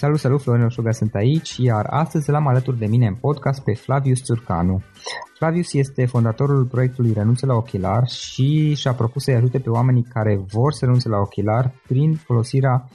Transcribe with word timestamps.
Salut, 0.00 0.18
salut, 0.18 0.42
Florin 0.42 0.64
Oșuga 0.64 0.90
sunt 0.90 1.14
aici, 1.14 1.56
iar 1.56 1.86
astăzi 1.90 2.30
l-am 2.30 2.46
alături 2.46 2.78
de 2.78 2.86
mine 2.86 3.06
în 3.06 3.14
podcast 3.14 3.64
pe 3.64 3.74
Flavius 3.74 4.22
Țurcanu. 4.22 4.82
Flavius 5.38 5.72
este 5.72 6.06
fondatorul 6.06 6.64
proiectului 6.64 7.12
Renunță 7.12 7.46
la 7.46 7.54
ochelar 7.54 8.08
și 8.08 8.74
și-a 8.74 8.92
propus 8.92 9.22
să-i 9.22 9.34
ajute 9.34 9.58
pe 9.58 9.70
oamenii 9.70 10.02
care 10.02 10.36
vor 10.52 10.72
să 10.72 10.84
renunțe 10.84 11.08
la 11.08 11.18
ochelar 11.18 11.72
prin 11.86 12.14
folosirea 12.14 12.88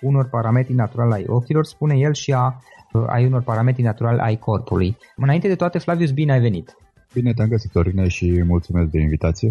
unor 0.00 0.28
parametri 0.28 0.74
naturali 0.74 1.12
ai 1.12 1.24
ochilor, 1.26 1.64
spune 1.64 1.94
el, 1.98 2.12
și 2.12 2.32
a, 2.32 2.60
ai 3.06 3.26
unor 3.26 3.42
parametri 3.42 3.82
naturali 3.82 4.20
ai 4.20 4.36
corpului. 4.36 4.96
Înainte 5.16 5.48
de 5.48 5.54
toate, 5.54 5.78
Flavius, 5.78 6.10
bine 6.10 6.32
ai 6.32 6.40
venit! 6.40 6.76
Bine 7.12 7.32
te-am 7.32 7.48
găsit, 7.48 7.70
Florine, 7.70 8.08
și 8.08 8.42
mulțumesc 8.46 8.90
de 8.90 9.00
invitație. 9.00 9.50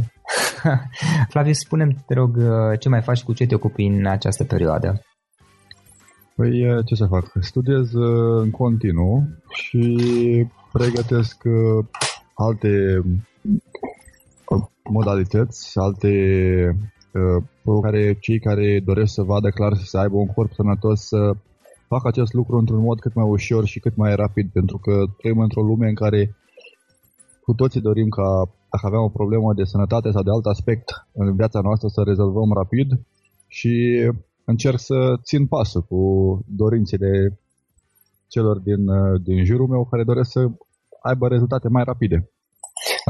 Flavius, 1.31 1.57
spune 1.57 1.95
te 2.05 2.13
rog, 2.13 2.37
ce 2.79 2.89
mai 2.89 3.01
faci, 3.01 3.23
cu 3.23 3.33
ce 3.33 3.45
te 3.45 3.55
ocupi 3.55 3.83
în 3.83 4.05
această 4.05 4.43
perioadă? 4.43 5.01
Păi, 6.35 6.83
ce 6.85 6.95
să 6.95 7.05
fac? 7.05 7.31
Studiez 7.39 7.93
în 8.41 8.51
continuu 8.51 9.23
și 9.49 9.97
pregătesc 10.71 11.43
alte 12.33 13.01
modalități, 14.83 15.79
alte 15.79 16.09
pe 17.63 17.71
care 17.81 18.17
cei 18.19 18.39
care 18.39 18.79
doresc 18.85 19.13
să 19.13 19.21
vadă 19.21 19.49
clar 19.49 19.77
și 19.77 19.87
să 19.87 19.97
aibă 19.97 20.15
un 20.15 20.27
corp 20.27 20.53
sănătos 20.53 21.01
să 21.01 21.35
facă 21.87 22.07
acest 22.07 22.33
lucru 22.33 22.57
într-un 22.57 22.81
mod 22.81 22.99
cât 22.99 23.13
mai 23.13 23.25
ușor 23.29 23.65
și 23.65 23.79
cât 23.79 23.95
mai 23.95 24.15
rapid, 24.15 24.49
pentru 24.51 24.77
că 24.77 25.03
trăim 25.17 25.39
într-o 25.39 25.61
lume 25.61 25.87
în 25.87 25.95
care 25.95 26.35
cu 27.41 27.53
toții 27.53 27.81
dorim 27.81 28.09
ca 28.09 28.49
dacă 28.71 28.85
avem 28.85 28.99
o 28.99 29.09
problemă 29.09 29.53
de 29.53 29.63
sănătate 29.63 30.11
sau 30.11 30.23
de 30.23 30.29
alt 30.29 30.45
aspect 30.45 31.07
în 31.13 31.35
viața 31.35 31.59
noastră 31.61 31.87
să 31.87 32.01
rezolvăm 32.01 32.53
rapid 32.53 32.87
și 33.47 34.01
încerc 34.45 34.79
să 34.79 34.95
țin 35.23 35.47
pasul 35.47 35.81
cu 35.81 35.99
dorințele 36.47 37.39
celor 38.27 38.59
din, 38.59 38.85
din 39.23 39.43
jurul 39.45 39.67
meu 39.67 39.85
care 39.85 40.03
doresc 40.03 40.31
să 40.31 40.47
aibă 41.01 41.27
rezultate 41.27 41.67
mai 41.69 41.83
rapide. 41.83 42.29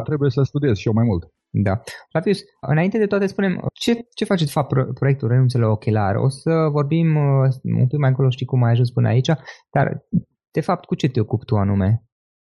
Trebuie 0.03 0.29
să 0.29 0.41
studiez 0.43 0.77
și 0.77 0.87
eu 0.87 0.93
mai 0.93 1.05
mult. 1.05 1.33
Da. 1.49 1.81
Flavius, 2.09 2.39
înainte 2.59 2.97
de 2.97 3.05
toate 3.05 3.27
spunem, 3.27 3.67
ce, 3.73 4.07
ce 4.15 4.25
face 4.25 4.43
de 4.43 4.49
fapt 4.51 4.93
proiectul 4.93 5.27
Renunțele 5.27 5.65
Ochelar? 5.65 6.15
O 6.15 6.29
să 6.29 6.51
vorbim 6.71 7.15
un 7.63 7.87
pic 7.87 7.99
mai 7.99 8.09
încolo, 8.09 8.29
știi 8.29 8.45
cum 8.45 8.63
ai 8.63 8.71
ajuns 8.71 8.91
până 8.91 9.07
aici, 9.07 9.31
dar 9.71 10.05
de 10.51 10.61
fapt 10.61 10.85
cu 10.85 10.95
ce 10.95 11.09
te 11.09 11.19
ocupi 11.19 11.45
tu 11.45 11.55
anume? 11.55 12.03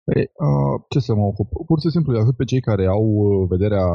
Păi, 0.04 0.22
uh, 0.22 0.82
ce 0.90 1.00
să 1.00 1.16
mă 1.16 1.26
ocup? 1.26 1.50
Pur 1.66 1.80
și 1.80 1.90
simplu 1.90 2.12
îi 2.14 2.20
ajut 2.20 2.36
pe 2.36 2.44
cei 2.44 2.62
care 2.62 2.86
au 2.86 3.06
vederea 3.50 3.86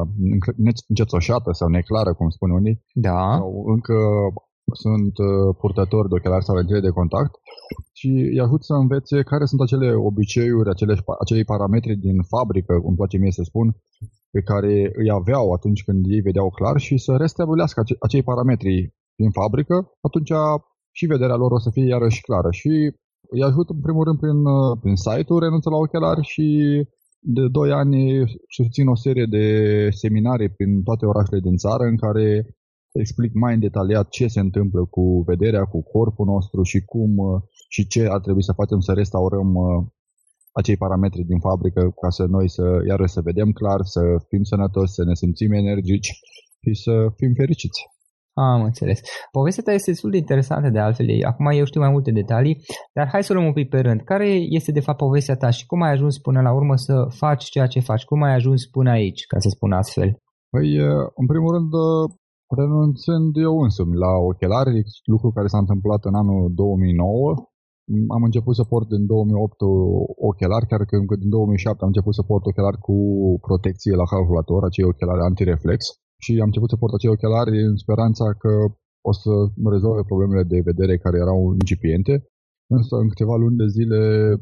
încețoșată 0.88 1.52
sau 1.52 1.68
neclară, 1.68 2.14
cum 2.14 2.28
spun 2.28 2.50
unii, 2.50 2.84
da. 2.92 3.34
sau 3.36 3.64
încă 3.66 3.94
sunt 4.72 5.14
purtători 5.62 6.08
de 6.08 6.14
ochelari 6.14 6.44
sau 6.44 6.56
lentile 6.56 6.80
de 6.80 6.96
contact 7.00 7.34
și 7.92 8.10
îi 8.32 8.40
ajut 8.40 8.62
să 8.64 8.74
învețe 8.74 9.22
care 9.22 9.44
sunt 9.44 9.60
acele 9.60 9.88
obiceiuri, 9.94 10.68
acele, 10.68 10.94
acei 11.20 11.44
parametri 11.44 11.94
din 11.96 12.22
fabrică, 12.22 12.72
cum 12.84 12.94
place 12.94 13.16
mie 13.18 13.30
să 13.30 13.42
spun, 13.44 13.76
pe 14.30 14.40
care 14.40 14.72
îi 15.00 15.10
aveau 15.10 15.52
atunci 15.52 15.84
când 15.84 16.04
ei 16.08 16.20
vedeau 16.20 16.48
clar 16.50 16.76
și 16.78 16.98
să 16.98 17.12
restabilească 17.16 17.82
acei 18.00 18.22
parametri 18.22 18.94
din 19.14 19.30
fabrică, 19.30 19.76
atunci 20.00 20.32
și 20.92 21.06
vederea 21.06 21.36
lor 21.36 21.50
o 21.52 21.58
să 21.58 21.70
fie 21.70 21.86
iarăși 21.86 22.20
clară. 22.20 22.50
Și 22.50 22.72
îi 23.34 23.42
ajut 23.42 23.68
în 23.68 23.80
primul 23.80 24.04
rând 24.04 24.18
prin, 24.18 24.38
prin 24.82 24.96
site-ul 24.96 25.40
Renunță 25.40 25.68
la 25.70 25.76
ochelari 25.76 26.22
și 26.32 26.46
de 27.22 27.48
2 27.48 27.72
ani 27.72 27.96
susțin 28.48 28.86
o 28.88 28.96
serie 29.04 29.26
de 29.36 29.46
seminarii 29.90 30.50
prin 30.56 30.82
toate 30.82 31.06
orașele 31.06 31.40
din 31.40 31.56
țară 31.56 31.84
în 31.84 31.96
care 31.96 32.56
explic 32.92 33.32
mai 33.34 33.54
în 33.54 33.60
detaliat 33.60 34.08
ce 34.08 34.26
se 34.26 34.40
întâmplă 34.40 34.84
cu 34.84 35.22
vederea, 35.26 35.64
cu 35.64 35.82
corpul 35.82 36.26
nostru 36.26 36.62
și 36.62 36.80
cum 36.84 37.10
și 37.68 37.86
ce 37.86 38.06
ar 38.08 38.20
trebui 38.20 38.42
să 38.42 38.52
facem 38.52 38.80
să 38.80 38.92
restaurăm 38.92 39.54
acei 40.52 40.76
parametri 40.76 41.22
din 41.22 41.38
fabrică 41.38 41.82
ca 42.00 42.08
să 42.08 42.24
noi 42.24 42.48
să 42.48 42.64
iarăși 42.88 43.12
să 43.12 43.20
vedem 43.20 43.50
clar, 43.50 43.80
să 43.82 44.00
fim 44.28 44.42
sănătoși, 44.42 44.92
să 44.92 45.04
ne 45.04 45.14
simțim 45.14 45.52
energici 45.52 46.10
și 46.62 46.74
să 46.74 46.92
fim 47.16 47.32
fericiți. 47.36 47.80
Am 48.32 48.62
înțeles. 48.62 49.00
Povestea 49.30 49.62
ta 49.62 49.72
este 49.72 49.90
destul 49.90 50.10
de 50.10 50.16
interesantă 50.16 50.68
de 50.70 50.78
altfel. 50.78 51.06
Acum 51.26 51.46
eu 51.46 51.64
știu 51.64 51.80
mai 51.80 51.90
multe 51.90 52.10
detalii, 52.10 52.56
dar 52.92 53.08
hai 53.08 53.22
să 53.22 53.32
luăm 53.32 53.46
un 53.46 53.52
pic 53.52 53.68
pe 53.68 53.80
rând. 53.80 54.00
Care 54.00 54.28
este 54.58 54.72
de 54.72 54.80
fapt 54.80 54.98
povestea 54.98 55.36
ta 55.36 55.50
și 55.50 55.66
cum 55.66 55.82
ai 55.82 55.90
ajuns 55.90 56.18
până 56.18 56.40
la 56.40 56.52
urmă 56.52 56.76
să 56.76 57.06
faci 57.08 57.44
ceea 57.44 57.66
ce 57.66 57.80
faci? 57.80 58.04
Cum 58.04 58.22
ai 58.22 58.34
ajuns 58.34 58.66
până 58.66 58.90
aici, 58.90 59.26
ca 59.26 59.38
să 59.38 59.48
spun 59.48 59.72
astfel? 59.72 60.16
Păi, 60.50 60.76
în 61.14 61.26
primul 61.26 61.52
rând, 61.52 61.70
renunțând 62.58 63.36
eu 63.46 63.54
însumi 63.66 63.96
la 64.04 64.12
ochelari, 64.30 64.82
lucru 65.14 65.28
care 65.30 65.48
s-a 65.52 65.58
întâmplat 65.64 66.02
în 66.04 66.14
anul 66.14 66.42
2009, 66.54 67.34
am 68.16 68.22
început 68.28 68.54
să 68.56 68.64
port 68.72 68.88
din 68.94 69.06
2008 69.06 69.60
ochelari, 70.30 70.66
chiar 70.70 70.82
că 70.84 70.94
încă 70.96 71.14
din 71.22 71.28
2007 71.28 71.76
am 71.80 71.90
început 71.92 72.14
să 72.14 72.22
port 72.30 72.44
ochelari 72.50 72.78
cu 72.86 72.96
protecție 73.46 73.94
la 74.00 74.10
calculator, 74.14 74.60
acei 74.64 74.90
ochelari 74.92 75.26
antireflex 75.28 75.80
și 76.24 76.32
am 76.42 76.50
început 76.50 76.70
să 76.70 76.80
port 76.80 76.94
acei 76.94 77.14
ochelari 77.16 77.56
în 77.68 77.76
speranța 77.82 78.26
că 78.42 78.52
o 79.08 79.12
să 79.22 79.32
rezolve 79.74 80.02
problemele 80.10 80.44
de 80.52 80.68
vedere 80.70 80.94
care 81.04 81.16
erau 81.24 81.40
incipiente. 81.60 82.14
Însă 82.76 82.94
în 83.02 83.08
câteva 83.12 83.36
luni 83.42 83.60
de 83.62 83.68
zile 83.76 83.98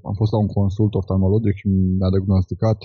am 0.08 0.14
fost 0.20 0.32
la 0.32 0.38
un 0.44 0.50
consult 0.58 0.92
oftalmologic 1.00 1.54
și 1.60 1.66
mi-a 1.98 2.10
diagnosticat 2.14 2.78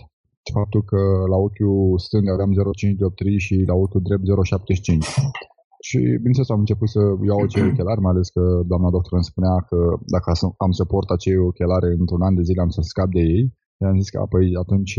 faptul 0.52 0.82
că 0.92 1.02
la 1.32 1.38
ochiul 1.46 2.00
stâng 2.06 2.26
aveam 2.30 2.52
0,5 2.52 3.00
dioptrii 3.00 3.40
și 3.46 3.56
la 3.70 3.76
ochiul 3.84 4.02
drept 4.08 4.24
0,75. 4.24 5.44
Și 5.88 6.00
bineînțeles 6.22 6.50
am 6.50 6.64
început 6.66 6.90
să 6.96 7.02
iau 7.30 7.40
acei 7.44 7.66
ochelari, 7.70 8.04
mai 8.06 8.14
ales 8.14 8.28
că 8.36 8.44
doamna 8.72 8.90
doctor 8.96 9.16
îmi 9.18 9.32
spunea 9.32 9.56
că 9.70 9.80
dacă 10.16 10.28
am 10.66 10.72
să 10.80 10.84
port 10.94 11.10
acei 11.10 11.38
ochelari 11.50 11.88
într-un 12.02 12.22
an 12.28 12.36
de 12.36 12.44
zile 12.48 12.62
am 12.62 12.72
să 12.78 12.82
scap 12.84 13.10
de 13.18 13.24
ei. 13.36 13.46
I-am 13.82 14.00
zis 14.02 14.10
că 14.14 14.20
apoi 14.26 14.46
atunci 14.64 14.94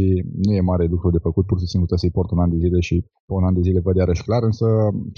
nu 0.45 0.53
e 0.55 0.71
mare 0.71 0.85
lucru 0.95 1.09
de 1.17 1.25
făcut, 1.27 1.45
pur 1.47 1.59
și 1.61 1.71
simplu 1.71 1.87
trebuie 1.87 2.05
să-i 2.05 2.17
port 2.19 2.31
un 2.35 2.43
an 2.45 2.51
de 2.55 2.63
zile 2.65 2.81
și 2.89 2.97
pe 3.27 3.33
un 3.39 3.45
an 3.49 3.55
de 3.59 3.65
zile 3.67 3.81
văd 3.87 3.97
iarăși 3.97 4.27
clar, 4.27 4.43
însă 4.51 4.67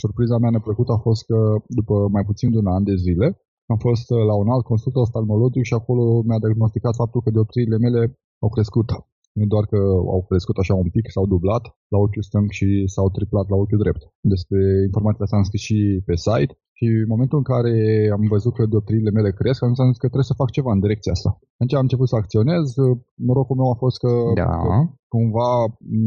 surpriza 0.03 0.37
mea 0.39 0.51
neplăcută 0.57 0.91
a 0.93 1.05
fost 1.09 1.23
că 1.31 1.39
după 1.81 1.95
mai 2.15 2.25
puțin 2.31 2.49
de 2.51 2.59
un 2.63 2.69
an 2.77 2.85
de 2.91 2.97
zile 3.07 3.27
am 3.73 3.79
fost 3.87 4.07
la 4.31 4.35
un 4.43 4.49
alt 4.55 4.65
consult 4.73 4.95
oftalmologic 5.05 5.65
și 5.71 5.75
acolo 5.81 6.05
mi-a 6.27 6.39
diagnosticat 6.45 6.95
faptul 7.03 7.21
că 7.23 7.31
dioptriile 7.31 7.77
mele 7.85 8.01
au 8.45 8.49
crescut. 8.49 8.89
Nu 9.39 9.45
doar 9.55 9.65
că 9.73 9.81
au 10.15 10.21
crescut 10.29 10.57
așa 10.63 10.75
un 10.85 10.91
pic, 10.97 11.05
s-au 11.15 11.27
dublat 11.35 11.65
la 11.93 11.99
ochiul 12.05 12.29
stâng 12.29 12.49
și 12.59 12.69
s-au 12.95 13.09
triplat 13.17 13.47
la 13.53 13.57
ochiul 13.63 13.83
drept. 13.85 14.03
Despre 14.35 14.61
informațiile 14.89 15.25
astea 15.25 15.39
am 15.41 15.49
scris 15.49 15.63
și 15.69 15.79
pe 16.09 16.15
site 16.27 16.53
și 16.79 16.85
în 17.05 17.11
momentul 17.15 17.39
în 17.39 17.47
care 17.53 17.75
am 18.17 18.23
văzut 18.35 18.55
că 18.55 18.63
dioptriile 18.67 19.11
mele 19.19 19.31
cresc, 19.41 19.61
am 19.63 19.75
zis 19.75 20.01
că 20.03 20.09
trebuie 20.13 20.31
să 20.33 20.41
fac 20.43 20.51
ceva 20.57 20.71
în 20.73 20.85
direcția 20.85 21.13
asta. 21.17 21.31
Atunci 21.55 21.75
am 21.75 21.87
început 21.87 22.09
să 22.09 22.17
acționez. 22.17 22.65
Norocul 23.29 23.57
meu 23.61 23.69
a 23.71 23.79
fost 23.85 23.97
că, 24.05 24.13
da. 24.43 24.57
că 24.65 24.73
cumva 25.15 25.51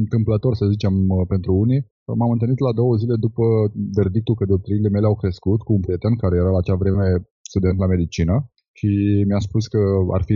întâmplător, 0.04 0.54
să 0.56 0.66
zicem, 0.74 0.94
pentru 1.34 1.52
unii, 1.64 1.82
M-am 2.20 2.32
întâlnit 2.36 2.60
la 2.68 2.74
două 2.80 2.94
zile 3.02 3.16
după 3.28 3.46
verdictul 4.00 4.36
că 4.36 4.46
dioptriile 4.46 4.90
mele 4.90 5.06
au 5.12 5.16
crescut 5.16 5.60
cu 5.62 5.74
un 5.74 5.84
prieten 5.86 6.16
care 6.16 6.36
era 6.36 6.52
la 6.56 6.62
acea 6.62 6.82
vreme 6.84 7.06
student 7.50 7.78
la 7.80 7.88
medicină 7.94 8.36
și 8.80 8.92
mi-a 9.30 9.42
spus 9.48 9.64
că 9.74 9.82
ar, 10.18 10.22
fi, 10.28 10.36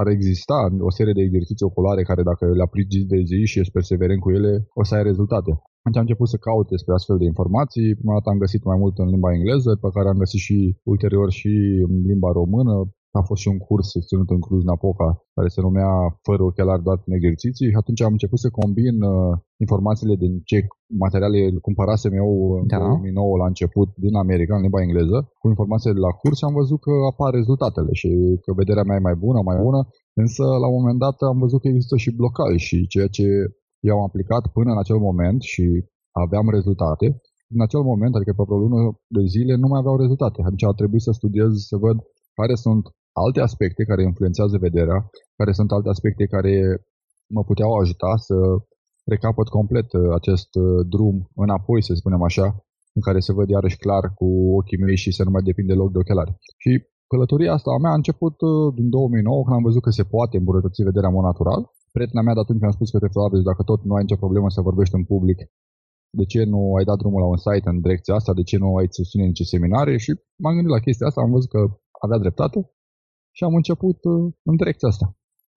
ar 0.00 0.06
exista 0.16 0.58
o 0.88 0.90
serie 0.98 1.16
de 1.16 1.22
exerciții 1.24 1.68
oculare 1.70 2.02
care 2.10 2.22
dacă 2.30 2.44
le 2.58 2.64
aplici 2.68 3.10
de 3.12 3.18
zi 3.30 3.40
și 3.50 3.58
ești 3.60 3.76
perseverent 3.78 4.20
cu 4.22 4.30
ele, 4.38 4.52
o 4.80 4.82
să 4.88 4.92
ai 4.94 5.08
rezultate. 5.10 5.50
Atunci 5.84 5.98
am 6.00 6.06
început 6.06 6.28
să 6.32 6.44
caut 6.46 6.66
despre 6.74 6.92
astfel 6.94 7.18
de 7.20 7.30
informații. 7.32 7.96
Prima 8.00 8.16
dată 8.16 8.28
am 8.30 8.42
găsit 8.44 8.62
mai 8.70 8.78
mult 8.82 8.94
în 9.02 9.08
limba 9.14 9.30
engleză, 9.38 9.70
pe 9.82 9.88
care 9.94 10.08
am 10.08 10.22
găsit 10.24 10.40
și 10.46 10.56
ulterior 10.92 11.28
și 11.38 11.52
în 11.88 11.94
limba 12.10 12.30
română. 12.40 12.74
A 13.18 13.22
fost 13.28 13.40
și 13.42 13.48
un 13.54 13.58
curs 13.68 13.88
ținut 14.08 14.28
în 14.34 14.40
Cluj-Napoca 14.44 15.08
care 15.36 15.48
se 15.54 15.60
numea 15.66 15.90
Fără 16.26 16.42
ochelari 16.42 16.86
doar 16.86 16.98
în 17.06 17.12
exerciții 17.18 17.70
și 17.72 17.80
atunci 17.82 18.02
am 18.02 18.14
început 18.16 18.40
să 18.44 18.56
combin 18.60 18.96
uh, 19.02 19.32
informațiile 19.64 20.14
din 20.24 20.32
ce 20.50 20.56
materiale 21.04 21.38
cumpărasem 21.66 22.12
eu 22.22 22.30
în 22.60 22.66
da. 22.66 22.78
2009 22.78 23.36
la 23.42 23.46
început 23.52 23.88
din 24.04 24.14
America, 24.24 24.52
în 24.56 24.64
limba 24.66 24.84
engleză, 24.86 25.18
cu 25.40 25.46
informațiile 25.52 25.96
de 25.98 26.04
la 26.06 26.12
curs 26.20 26.36
și 26.38 26.44
am 26.48 26.54
văzut 26.60 26.80
că 26.86 26.92
apar 27.12 27.30
rezultatele 27.40 27.92
și 28.00 28.10
că 28.42 28.50
vederea 28.60 28.86
mea 28.86 28.96
e 28.98 29.08
mai 29.08 29.16
bună, 29.24 29.38
mai 29.50 29.58
bună, 29.66 29.80
însă 30.22 30.44
la 30.62 30.68
un 30.70 30.76
moment 30.80 30.98
dat 31.04 31.16
am 31.30 31.38
văzut 31.44 31.60
că 31.60 31.68
există 31.68 31.96
și 32.02 32.16
blocaj 32.18 32.54
și 32.68 32.86
ceea 32.92 33.10
ce 33.16 33.26
eu 33.88 33.94
am 33.96 34.04
aplicat 34.08 34.44
până 34.56 34.70
în 34.72 34.80
acel 34.82 34.98
moment 35.08 35.40
și 35.52 35.64
aveam 36.24 36.46
rezultate, 36.56 37.06
în 37.54 37.60
acel 37.66 37.82
moment, 37.90 38.14
adică 38.14 38.32
pe 38.32 38.42
o 38.54 38.58
lună 38.64 38.80
de 39.16 39.24
zile, 39.34 39.54
nu 39.62 39.68
mai 39.70 39.80
aveau 39.80 39.96
rezultate. 40.04 40.38
Atunci 40.40 40.64
a 40.64 40.78
trebuit 40.80 41.04
să 41.06 41.12
studiez, 41.12 41.52
să 41.70 41.76
văd 41.84 41.96
care 42.38 42.54
sunt 42.64 42.84
alte 43.22 43.40
aspecte 43.40 43.82
care 43.90 44.02
influențează 44.02 44.56
vederea, 44.66 44.98
care 45.38 45.52
sunt 45.52 45.70
alte 45.72 45.88
aspecte 45.88 46.24
care 46.34 46.54
mă 47.36 47.42
puteau 47.50 47.70
ajuta 47.72 48.12
să 48.16 48.36
recapăt 49.12 49.48
complet 49.58 49.88
uh, 49.92 50.00
acest 50.18 50.50
uh, 50.54 50.86
drum 50.94 51.16
înapoi, 51.44 51.80
să 51.82 51.92
spunem 51.94 52.22
așa, 52.22 52.46
în 52.96 53.02
care 53.06 53.18
se 53.26 53.32
văd 53.38 53.48
iarăși 53.48 53.82
clar 53.84 54.04
cu 54.18 54.26
ochii 54.58 54.82
mei 54.84 54.96
și 54.96 55.10
să 55.16 55.22
nu 55.24 55.30
mai 55.30 55.42
depind 55.42 55.68
deloc 55.68 55.90
de 55.92 55.98
ochelari. 55.98 56.32
Și 56.62 56.72
călătoria 57.12 57.52
asta 57.52 57.70
a 57.72 57.82
mea 57.82 57.92
a 57.92 58.00
început 58.00 58.36
uh, 58.40 58.74
din 58.78 58.88
2009, 58.90 59.42
când 59.44 59.56
am 59.56 59.66
văzut 59.68 59.82
că 59.86 59.90
se 59.90 60.04
poate 60.14 60.36
îmbunătăți 60.36 60.86
vederea 60.88 61.08
în 61.10 61.14
mod 61.14 61.24
natural. 61.30 61.60
Prietena 61.96 62.22
mea 62.22 62.36
de 62.36 62.42
atunci 62.42 62.60
mi-a 62.60 62.76
spus 62.76 62.88
că 62.90 62.98
te 62.98 63.10
deci 63.34 63.48
dacă 63.50 63.62
tot 63.70 63.80
nu 63.88 63.94
ai 63.94 64.04
nicio 64.06 64.22
problemă 64.24 64.48
să 64.50 64.68
vorbești 64.70 64.94
în 64.98 65.04
public, 65.12 65.38
de 66.18 66.24
ce 66.32 66.40
nu 66.52 66.60
ai 66.78 66.84
dat 66.90 66.98
drumul 67.02 67.20
la 67.24 67.32
un 67.34 67.40
site 67.46 67.68
în 67.72 67.80
direcția 67.84 68.14
asta, 68.14 68.32
de 68.38 68.42
ce 68.48 68.56
nu 68.62 68.68
ai 68.80 68.86
susține 68.98 69.24
nici 69.24 69.52
seminarii 69.54 70.04
și 70.04 70.10
m-am 70.42 70.54
gândit 70.56 70.74
la 70.76 70.84
chestia 70.86 71.06
asta, 71.06 71.20
am 71.20 71.34
văzut 71.36 71.50
că 71.54 71.60
avea 72.04 72.18
dreptate 72.24 72.58
și 73.36 73.44
am 73.44 73.54
început 73.54 73.98
în 74.42 74.56
direcția 74.56 74.88
asta. 74.88 75.06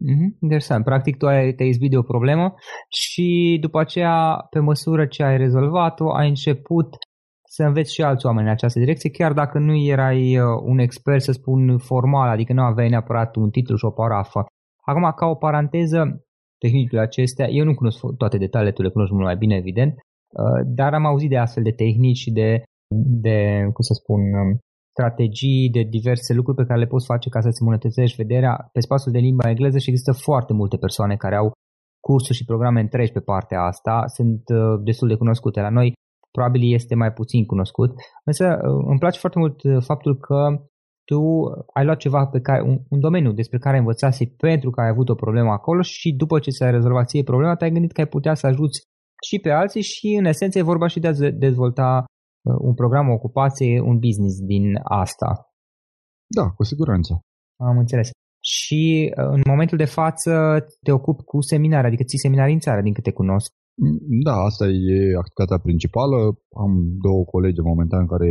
Mm-hmm, 0.05 0.29
interesant. 0.41 0.84
Practic 0.84 1.17
tu 1.17 1.25
ai, 1.27 1.53
te-ai 1.53 1.69
izbit 1.69 1.91
de 1.91 1.98
o 1.98 2.10
problemă 2.13 2.53
și 2.89 3.57
după 3.62 3.79
aceea, 3.79 4.48
pe 4.50 4.60
măsură 4.60 5.05
ce 5.05 5.24
ai 5.24 5.38
rezolvat-o, 5.38 6.13
ai 6.13 6.27
început 6.27 6.88
să 7.50 7.63
înveți 7.63 7.93
și 7.93 8.01
alți 8.01 8.25
oameni 8.25 8.48
în 8.48 8.53
această 8.53 8.79
direcție, 8.79 9.10
chiar 9.10 9.34
dacă 9.34 9.60
nu 9.60 9.75
erai 9.75 10.39
un 10.63 10.79
expert, 10.79 11.22
să 11.22 11.31
spun, 11.31 11.77
formal, 11.77 12.29
adică 12.29 12.53
nu 12.53 12.62
aveai 12.62 12.89
neapărat 12.89 13.36
un 13.36 13.50
titlu 13.50 13.75
și 13.75 13.86
o 13.86 13.91
parafă. 13.91 14.46
Acum, 14.86 15.12
ca 15.15 15.25
o 15.25 15.36
paranteză, 15.36 16.22
tehnicile 16.57 17.00
acestea, 17.00 17.48
eu 17.50 17.65
nu 17.65 17.74
cunosc 17.74 18.00
toate 18.17 18.38
detaliile, 18.38 18.74
tu 18.74 18.81
le 18.81 18.89
cunoști 18.89 19.13
mult 19.13 19.25
mai 19.25 19.38
bine, 19.38 19.55
evident, 19.55 19.93
uh, 19.93 20.62
dar 20.65 20.93
am 20.93 21.05
auzit 21.05 21.29
de 21.29 21.38
astfel 21.38 21.63
de 21.63 21.72
tehnici 21.72 22.17
și 22.17 22.31
de, 22.31 22.63
de, 23.25 23.60
cum 23.74 23.84
să 23.89 23.93
spun, 23.93 24.19
um, 24.19 24.57
strategii, 24.98 25.70
de 25.77 25.84
diverse 25.98 26.32
lucruri 26.34 26.58
pe 26.58 26.68
care 26.68 26.80
le 26.80 26.92
poți 26.94 27.10
face 27.12 27.30
ca 27.30 27.39
să-ți 27.42 27.62
îmbunătățești 27.62 28.22
vederea 28.24 28.54
pe 28.74 28.80
spațiul 28.88 29.13
de 29.13 29.20
limba 29.27 29.50
engleză 29.50 29.77
și 29.77 29.89
există 29.89 30.13
foarte 30.27 30.54
multe 30.54 30.77
persoane 30.77 31.16
care 31.16 31.36
au 31.36 31.48
cursuri 32.08 32.38
și 32.38 32.50
programe 32.51 32.80
întregi 32.82 33.12
pe 33.12 33.27
partea 33.32 33.60
asta, 33.72 33.96
sunt 34.18 34.44
uh, 34.54 34.80
destul 34.84 35.08
de 35.08 35.20
cunoscute. 35.22 35.60
La 35.62 35.70
noi 35.70 35.94
probabil 36.32 36.62
este 36.74 36.96
mai 36.96 37.12
puțin 37.20 37.46
cunoscut, 37.46 37.92
însă 38.30 38.46
uh, 38.48 38.86
îmi 38.92 39.00
place 39.04 39.20
foarte 39.20 39.39
mult 39.39 39.58
faptul 39.89 40.13
că 40.27 40.39
tu 41.10 41.20
ai 41.74 41.86
luat 41.86 42.00
ceva 42.06 42.25
pe 42.25 42.39
care, 42.39 42.62
un, 42.62 42.77
un 42.89 43.00
domeniu 43.00 43.32
despre 43.32 43.58
care 43.58 43.74
ai 43.74 43.80
învățat 43.80 44.13
pentru 44.38 44.70
că 44.70 44.82
ai 44.82 44.89
avut 44.89 45.10
o 45.10 45.22
problemă 45.24 45.51
acolo 45.51 45.82
și 45.82 46.10
după 46.22 46.39
ce 46.39 46.50
s-a 46.50 46.70
rezolvat 46.70 47.08
ție 47.08 47.24
problema, 47.24 47.56
te-ai 47.56 47.72
gândit 47.72 47.92
că 47.92 48.01
ai 48.01 48.08
putea 48.08 48.34
să 48.34 48.48
ajuți 48.48 48.82
și 49.27 49.39
pe 49.39 49.51
alții 49.51 49.82
și 49.82 50.08
în 50.20 50.25
esență 50.25 50.58
e 50.58 50.72
vorba 50.74 50.88
și 50.88 51.00
de 51.00 51.08
a 51.08 51.13
dezvolta 51.32 51.89
uh, 52.04 52.16
un 52.60 52.74
program, 52.74 53.10
o 53.10 53.13
ocupație, 53.13 53.82
un 53.82 53.98
business 54.00 54.39
din 54.39 54.66
asta. 54.84 55.30
Da, 56.38 56.46
cu 56.50 56.63
siguranță. 56.63 57.22
Am 57.70 57.77
înțeles. 57.77 58.10
Și 58.39 59.13
uh, 59.18 59.30
în 59.38 59.42
momentul 59.46 59.77
de 59.77 59.86
față 60.00 60.32
te 60.86 60.92
ocupi 60.92 61.24
cu 61.24 61.42
seminare, 61.42 61.88
adică 61.88 62.04
ții 62.04 62.25
seminarii 62.25 62.54
în 62.54 62.60
țară, 62.60 62.82
din 62.82 62.94
câte 62.94 63.12
cunosc. 63.12 63.50
Mm, 63.82 64.00
da, 64.27 64.36
asta 64.50 64.66
e 64.66 64.98
activitatea 65.24 65.63
principală. 65.68 66.18
Am 66.63 66.72
două 67.08 67.24
colegi 67.34 67.60
în 67.60 67.68
momentan 67.74 68.06
care 68.13 68.30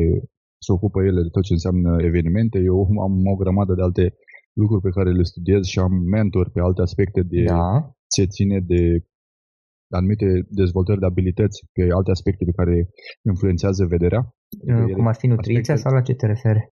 se 0.64 0.72
ocupă 0.72 0.98
ele 1.08 1.20
de 1.22 1.32
tot 1.34 1.42
ce 1.42 1.52
înseamnă 1.52 1.90
evenimente. 2.10 2.58
Eu 2.58 2.78
am 3.06 3.14
o 3.32 3.36
grămadă 3.42 3.72
de 3.74 3.82
alte 3.82 4.04
lucruri 4.60 4.82
pe 4.82 4.94
care 4.96 5.10
le 5.12 5.22
studiez 5.22 5.62
și 5.72 5.78
am 5.78 5.92
mentor 6.14 6.50
pe 6.50 6.60
alte 6.60 6.82
aspecte 6.82 7.22
de 7.32 7.42
da. 7.44 7.96
ce 8.14 8.24
ține 8.24 8.58
de 8.72 8.82
anumite 9.88 10.26
dezvoltări 10.48 11.00
de 11.00 11.06
abilități 11.06 11.58
pe 11.72 11.82
alte 11.96 12.10
aspecte 12.10 12.44
pe 12.44 12.56
care 12.60 12.88
influențează 13.30 13.86
vederea. 13.86 14.22
Cum 14.96 15.06
ar 15.06 15.14
fi 15.14 15.26
nutriția 15.26 15.74
aspecte... 15.74 15.82
sau 15.82 15.92
la 15.92 16.02
ce 16.02 16.14
te 16.14 16.26
referi? 16.26 16.62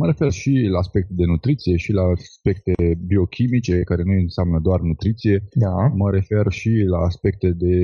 Mă 0.00 0.06
refer 0.06 0.30
și 0.30 0.52
la 0.74 0.78
aspecte 0.78 1.12
de 1.20 1.24
nutriție 1.24 1.76
și 1.76 1.92
la 1.92 2.02
aspecte 2.02 2.72
biochimice, 3.06 3.82
care 3.90 4.02
nu 4.02 4.12
înseamnă 4.12 4.58
doar 4.60 4.80
nutriție. 4.80 5.36
Da. 5.64 5.74
Mă 6.00 6.10
refer 6.10 6.46
și 6.60 6.72
la 6.94 6.98
aspecte 6.98 7.48
de, 7.50 7.76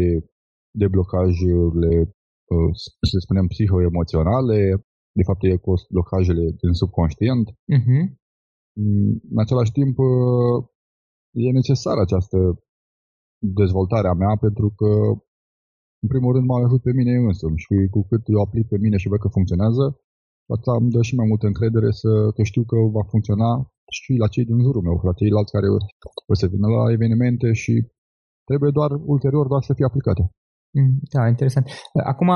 de 0.80 0.86
blocajurile, 0.88 1.92
uh, 2.52 2.70
să 3.10 3.18
spunem, 3.18 3.46
psihoemoționale, 3.46 4.58
de 5.18 5.22
fapt 5.28 5.42
e 5.42 5.56
cu 5.56 5.72
blocajele 5.90 6.44
din 6.60 6.72
subconștient. 6.80 7.46
Uh-huh. 7.50 8.04
În 9.32 9.38
același 9.44 9.72
timp, 9.72 9.98
uh, 9.98 10.64
e 11.46 11.50
necesară 11.60 12.00
această 12.00 12.38
dezvoltare 13.60 14.08
a 14.08 14.16
mea 14.22 14.34
pentru 14.46 14.68
că, 14.78 14.90
în 16.02 16.08
primul 16.12 16.32
rând, 16.34 16.46
m-a 16.46 16.58
ajutat 16.58 16.82
pe 16.88 16.92
mine 16.98 17.12
însumi 17.30 17.62
și 17.64 17.74
cu 17.94 18.00
cât 18.08 18.22
eu 18.34 18.40
aplic 18.40 18.66
pe 18.68 18.78
mine 18.84 18.96
și 18.96 19.10
văd 19.12 19.20
că 19.20 19.28
funcționează, 19.36 19.84
asta 20.54 20.72
îmi 20.80 20.92
dă 20.94 21.00
și 21.08 21.18
mai 21.18 21.26
multă 21.30 21.46
încredere 21.46 21.90
să, 22.02 22.10
că 22.34 22.42
știu 22.50 22.64
că 22.70 22.76
va 22.96 23.02
funcționa 23.12 23.50
și 23.96 24.12
la 24.22 24.28
cei 24.34 24.44
din 24.50 24.58
jurul 24.66 24.82
meu, 24.82 24.96
la 25.08 25.18
ceilalți 25.20 25.54
care 25.56 25.68
o 26.32 26.34
să 26.40 26.46
vină 26.46 26.66
la 26.76 26.92
evenimente 26.96 27.52
și 27.62 27.72
trebuie 28.48 28.70
doar 28.78 28.90
ulterior 29.14 29.46
doar 29.52 29.62
să 29.62 29.74
fie 29.74 29.84
aplicate. 29.84 30.22
Mm, 30.78 30.94
da, 31.14 31.22
interesant. 31.28 31.66
Acum, 32.12 32.30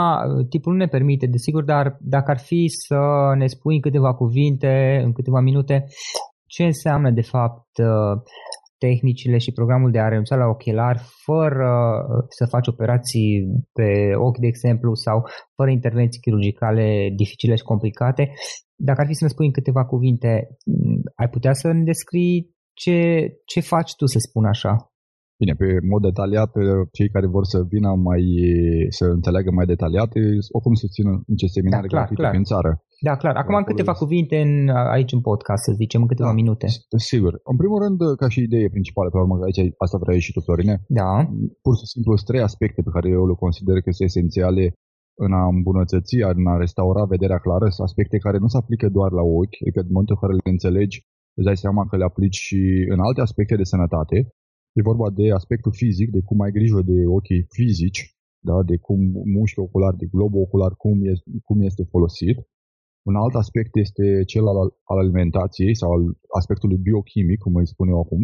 tipul 0.49 0.73
nu 0.73 0.79
ne 0.79 0.87
permite, 0.87 1.27
desigur, 1.27 1.65
dar 1.65 1.97
dacă 2.01 2.31
ar 2.31 2.39
fi 2.39 2.67
să 2.87 3.01
ne 3.37 3.47
spui 3.47 3.75
în 3.75 3.81
câteva 3.81 4.15
cuvinte, 4.15 5.01
în 5.05 5.13
câteva 5.13 5.41
minute, 5.41 5.85
ce 6.47 6.65
înseamnă, 6.65 7.11
de 7.11 7.23
fapt, 7.23 7.69
tehnicile 8.79 9.39
și 9.39 9.53
programul 9.53 9.91
de 9.91 9.99
a 9.99 10.09
renunța 10.09 10.37
la 10.37 10.47
ochelari 10.47 11.01
fără 11.25 11.71
să 12.29 12.47
faci 12.47 12.67
operații 12.67 13.31
pe 13.73 14.11
ochi, 14.15 14.39
de 14.39 14.47
exemplu, 14.47 14.95
sau 14.95 15.25
fără 15.55 15.71
intervenții 15.71 16.21
chirurgicale 16.21 17.13
dificile 17.17 17.55
și 17.55 17.63
complicate. 17.63 18.33
Dacă 18.75 19.01
ar 19.01 19.07
fi 19.07 19.15
să 19.15 19.25
ne 19.25 19.31
spui 19.31 19.47
în 19.47 19.53
câteva 19.53 19.85
cuvinte, 19.85 20.49
ai 21.15 21.29
putea 21.29 21.53
să 21.53 21.73
ne 21.73 21.83
descrii 21.83 22.55
ce, 22.73 22.99
ce 23.45 23.61
faci 23.61 23.95
tu, 23.97 24.07
să 24.07 24.19
spun 24.19 24.45
așa? 24.45 24.73
Bine, 25.39 25.55
pe 25.55 25.67
mod 25.93 26.03
detaliat, 26.03 26.51
cei 26.93 27.09
care 27.09 27.27
vor 27.27 27.45
să 27.45 27.59
vină 27.69 27.91
mai, 27.95 28.23
să 28.89 29.05
înțeleagă 29.05 29.51
mai 29.51 29.67
detaliat, 29.67 30.11
oricum 30.57 30.75
susțin 30.75 31.07
în 31.27 31.37
ce 31.37 31.47
seminare 31.47 31.83
da, 31.83 31.89
clar, 31.89 32.01
gratuite 32.01 32.23
clar. 32.23 32.35
în 32.35 32.45
țară. 32.53 32.83
Da, 33.01 33.17
clar. 33.17 33.35
Acum 33.37 33.55
în 33.55 33.69
câteva 33.71 33.93
cuvinte 33.93 34.37
în, 34.47 34.69
aici 34.69 35.13
în 35.13 35.21
podcast, 35.21 35.63
să 35.65 35.73
zicem, 35.73 36.01
în 36.01 36.11
câteva 36.13 36.29
da, 36.29 36.35
minute. 36.35 36.67
Sigur. 37.11 37.33
În 37.53 37.57
primul 37.57 37.79
rând, 37.85 37.99
ca 38.21 38.29
și 38.29 38.41
idee 38.43 38.69
principală, 38.69 39.09
pe 39.11 39.19
urmă, 39.19 39.35
aici 39.45 39.61
asta 39.85 39.99
vrei 40.05 40.21
și 40.21 40.33
tu, 40.33 40.41
Florine. 40.41 40.77
Da. 40.89 41.11
Pur 41.65 41.75
și 41.79 41.87
simplu 41.93 42.17
sunt 42.17 42.29
trei 42.31 42.43
aspecte 42.49 42.81
pe 42.83 42.95
care 42.95 43.09
eu 43.09 43.27
le 43.27 43.43
consider 43.45 43.75
că 43.81 43.91
sunt 43.91 44.09
esențiale 44.09 44.65
în 45.25 45.33
a 45.41 45.45
îmbunătăți, 45.57 46.17
în 46.41 46.47
a 46.53 46.57
restaura 46.65 47.05
vederea 47.15 47.39
clară, 47.39 47.67
sunt 47.69 47.87
aspecte 47.89 48.25
care 48.27 48.39
nu 48.39 48.49
se 48.53 48.57
aplică 48.57 48.87
doar 48.89 49.11
la 49.19 49.25
ochi, 49.41 49.59
adică 49.63 49.81
în 49.81 49.95
momentul 49.95 50.17
în 50.17 50.23
care 50.23 50.33
le 50.39 50.51
înțelegi, 50.55 50.97
îți 51.37 51.47
dai 51.49 51.63
seama 51.65 51.83
că 51.89 51.97
le 51.97 52.09
aplici 52.11 52.41
și 52.47 52.61
în 52.95 53.01
alte 53.07 53.21
aspecte 53.21 53.57
de 53.57 53.71
sănătate. 53.73 54.17
E 54.77 54.91
vorba 54.91 55.09
de 55.11 55.27
aspectul 55.41 55.73
fizic, 55.83 56.09
de 56.17 56.21
cum 56.29 56.41
ai 56.41 56.53
grijă 56.59 56.81
de 56.93 56.99
ochii 57.17 57.47
fizici, 57.57 58.01
da? 58.49 58.57
de 58.71 58.77
cum 58.87 59.01
mușchi 59.35 59.65
ocular, 59.67 59.95
de 59.95 60.07
globul 60.15 60.41
ocular, 60.47 60.73
cum 60.83 60.97
este, 61.13 61.31
cum 61.49 61.59
este 61.61 61.83
folosit. 61.93 62.37
Un 63.09 63.15
alt 63.23 63.35
aspect 63.43 63.73
este 63.85 64.07
cel 64.33 64.45
al, 64.53 64.59
al 64.91 64.99
alimentației 65.05 65.75
sau 65.81 65.89
al 65.97 66.03
aspectului 66.39 66.85
biochimic, 66.87 67.39
cum 67.45 67.55
îi 67.55 67.73
spun 67.73 67.89
eu 67.89 68.01
acum. 68.01 68.23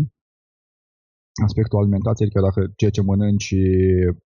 Aspectul 1.49 1.79
alimentației, 1.79 2.27
adică 2.27 2.43
dacă 2.49 2.61
ceea 2.81 2.95
ce 2.97 3.03
mănânci 3.03 3.55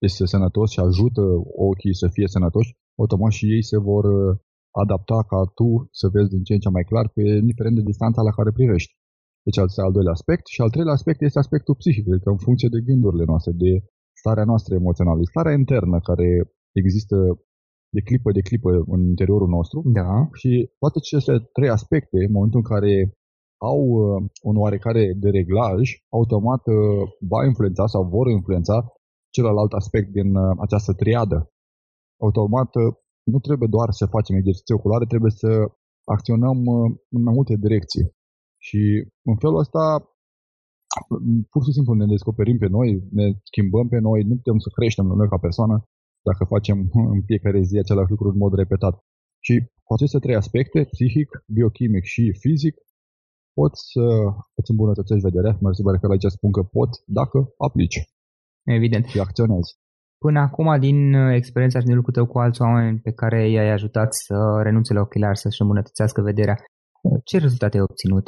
este 0.07 0.25
sănătos 0.33 0.67
și 0.71 0.79
ajută 0.79 1.23
ochii 1.69 1.99
să 2.01 2.07
fie 2.15 2.27
sănătoși, 2.35 2.75
automat 3.01 3.31
și 3.37 3.45
ei 3.55 3.63
se 3.71 3.77
vor 3.89 4.05
uh, 4.05 4.37
adapta 4.83 5.19
ca 5.31 5.39
tu 5.57 5.69
să 5.99 6.05
vezi 6.13 6.33
din 6.33 6.43
ce 6.47 6.53
în 6.53 6.63
ce 6.63 6.69
mai 6.69 6.85
clar, 6.91 7.05
pe 7.15 7.21
indiferent 7.43 7.75
de 7.75 7.89
distanța 7.91 8.21
la 8.27 8.35
care 8.37 8.57
privești. 8.59 8.91
Deci 9.45 9.57
asta 9.57 9.81
e 9.81 9.87
al 9.87 9.95
doilea 9.97 10.17
aspect. 10.17 10.45
Și 10.53 10.61
al 10.61 10.71
treilea 10.73 10.97
aspect 10.97 11.19
este 11.21 11.39
aspectul 11.39 11.79
psihic, 11.81 12.05
adică 12.11 12.29
în 12.35 12.41
funcție 12.45 12.69
de 12.75 12.85
gândurile 12.87 13.25
noastre, 13.31 13.51
de 13.63 13.71
starea 14.21 14.45
noastră 14.51 14.71
emoțională, 14.75 15.19
starea 15.23 15.57
internă 15.61 15.97
care 16.09 16.27
există 16.81 17.15
de 17.95 18.01
clipă 18.07 18.29
de 18.37 18.47
clipă 18.49 18.69
în 18.95 19.01
interiorul 19.13 19.49
nostru. 19.57 19.77
Da. 19.99 20.11
Și 20.39 20.51
toate 20.81 20.97
aceste 20.99 21.33
trei 21.57 21.71
aspecte, 21.77 22.17
în 22.27 22.33
momentul 22.37 22.61
în 22.63 22.69
care 22.73 22.93
au 23.71 23.79
uh, 23.99 24.17
un 24.49 24.55
oarecare 24.63 25.03
de 25.23 25.29
reglaj, 25.39 25.81
automat 26.17 26.63
uh, 26.67 26.75
va 27.31 27.39
influența 27.49 27.85
sau 27.93 28.01
vor 28.15 28.27
influența 28.37 28.75
celălalt 29.35 29.71
aspect 29.81 30.09
din 30.17 30.29
uh, 30.35 30.55
această 30.65 30.91
triadă. 31.01 31.37
Automat 32.25 32.71
uh, 32.75 32.93
nu 33.33 33.39
trebuie 33.47 33.69
doar 33.75 33.89
să 33.99 34.13
facem 34.15 34.35
exerciții 34.35 34.77
oculare, 34.79 35.05
trebuie 35.13 35.33
să 35.43 35.49
acționăm 36.15 36.57
uh, 36.75 36.85
în 37.15 37.21
mai 37.27 37.33
multe 37.37 37.55
direcții. 37.65 38.05
Și 38.67 38.81
în 39.29 39.35
felul 39.43 39.63
ăsta 39.65 39.83
pur 41.51 41.61
și 41.65 41.75
simplu 41.77 41.93
ne 41.93 42.07
descoperim 42.13 42.57
pe 42.63 42.69
noi, 42.77 42.89
ne 43.19 43.25
schimbăm 43.49 43.87
pe 43.93 43.99
noi, 44.07 44.19
nu 44.29 44.35
putem 44.39 44.57
să 44.65 44.69
creștem 44.77 45.05
noi 45.05 45.29
ca 45.33 45.37
persoană 45.47 45.75
dacă 46.29 46.43
facem 46.53 46.77
în 47.15 47.21
fiecare 47.29 47.59
zi 47.69 47.75
același 47.77 48.11
lucru 48.13 48.27
în 48.29 48.37
mod 48.43 48.53
repetat. 48.61 48.95
Și 49.45 49.53
cu 49.85 49.91
aceste 49.93 50.19
trei 50.19 50.41
aspecte, 50.41 50.79
psihic, 50.93 51.29
biochimic 51.55 52.03
și 52.13 52.23
fizic, 52.43 52.75
poți 53.57 53.79
să 53.93 54.05
îți 54.59 54.71
îmbunătățești 54.73 55.27
vederea, 55.29 55.53
mă 55.61 55.69
se 55.71 55.81
că 56.01 56.07
aici 56.11 56.35
spun 56.37 56.51
că 56.57 56.61
pot 56.77 56.91
dacă 57.19 57.37
aplici. 57.67 57.99
Evident. 58.77 59.05
Și 59.05 59.19
acționezi. 59.19 59.71
Până 60.25 60.39
acum, 60.39 60.79
din 60.79 61.13
experiența 61.13 61.79
și 61.79 61.85
din 61.85 61.95
lucrul 61.95 62.13
tău 62.13 62.25
cu 62.27 62.37
alți 62.39 62.61
oameni 62.61 62.99
pe 62.99 63.11
care 63.11 63.49
i-ai 63.49 63.71
ajutat 63.71 64.09
să 64.25 64.37
renunțe 64.63 64.93
la 64.93 65.01
ochelari, 65.01 65.37
să-și 65.37 65.61
îmbunătățească 65.61 66.21
vederea, 66.21 66.57
ce 67.23 67.37
rezultate 67.37 67.77
ai 67.77 67.87
obținut? 67.89 68.27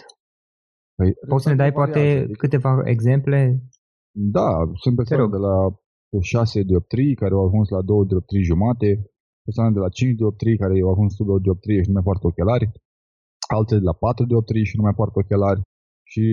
Păi, 0.97 1.13
Poți 1.27 1.43
să 1.43 1.49
ne 1.49 1.55
dai 1.55 1.71
poate 1.71 1.99
adică... 1.99 2.37
câteva 2.37 2.81
exemple? 2.83 3.39
Da, 4.11 4.49
sunt 4.81 4.95
persoane 4.95 5.27
de 5.35 5.37
la 5.47 5.55
6 6.21 6.61
dioptrii 6.61 7.15
care 7.15 7.33
au 7.33 7.45
ajuns 7.47 7.69
la 7.69 7.81
2 7.81 8.05
dioptrii 8.05 8.49
jumate, 8.51 8.89
persoane 9.45 9.71
de 9.73 9.79
la 9.79 9.89
5 9.89 10.15
dioptrii 10.15 10.57
care 10.57 10.73
au 10.81 10.91
ajuns 10.91 11.15
sub 11.15 11.25
2 11.25 11.39
dioptrii 11.39 11.81
și 11.83 11.87
nu 11.89 11.93
mai 11.93 12.03
poartă 12.03 12.27
ochelari, 12.27 12.71
altele 13.55 13.79
de 13.79 13.85
la 13.85 13.93
4 13.93 14.25
dioptrii 14.25 14.65
și 14.69 14.75
nu 14.77 14.83
mai 14.83 14.93
poartă 14.99 15.19
ochelari. 15.19 15.61
Și 16.11 16.25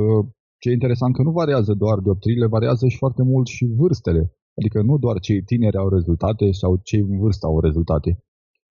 uh, 0.00 0.22
ce 0.60 0.68
e 0.68 0.78
interesant 0.78 1.12
că 1.14 1.22
nu 1.22 1.32
variază 1.42 1.72
doar 1.74 1.98
dioptriile, 1.98 2.46
variază 2.46 2.84
și 2.88 2.96
foarte 2.96 3.22
mult 3.22 3.46
și 3.46 3.64
vârstele. 3.80 4.22
Adică 4.58 4.82
nu 4.82 4.94
doar 5.04 5.16
cei 5.26 5.42
tineri 5.42 5.76
au 5.82 5.88
rezultate 5.88 6.46
sau 6.60 6.80
cei 6.88 7.00
în 7.00 7.18
vârstă 7.18 7.46
au 7.46 7.60
rezultate. 7.60 8.10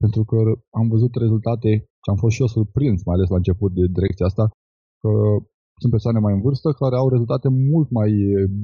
Pentru 0.03 0.23
că 0.23 0.37
am 0.79 0.87
văzut 0.87 1.13
rezultate 1.15 1.69
și 2.03 2.09
am 2.11 2.15
fost 2.15 2.33
și 2.35 2.41
eu 2.41 2.47
surprins, 2.47 3.03
mai 3.05 3.15
ales 3.15 3.29
la 3.29 3.35
început 3.35 3.71
de 3.73 3.85
direcția 3.97 4.25
asta, 4.25 4.45
că 5.01 5.11
sunt 5.81 5.91
persoane 5.91 6.19
mai 6.19 6.33
în 6.33 6.41
vârstă 6.41 6.69
care 6.71 6.95
au 6.95 7.09
rezultate 7.09 7.47
mult 7.71 7.89
mai 7.99 8.11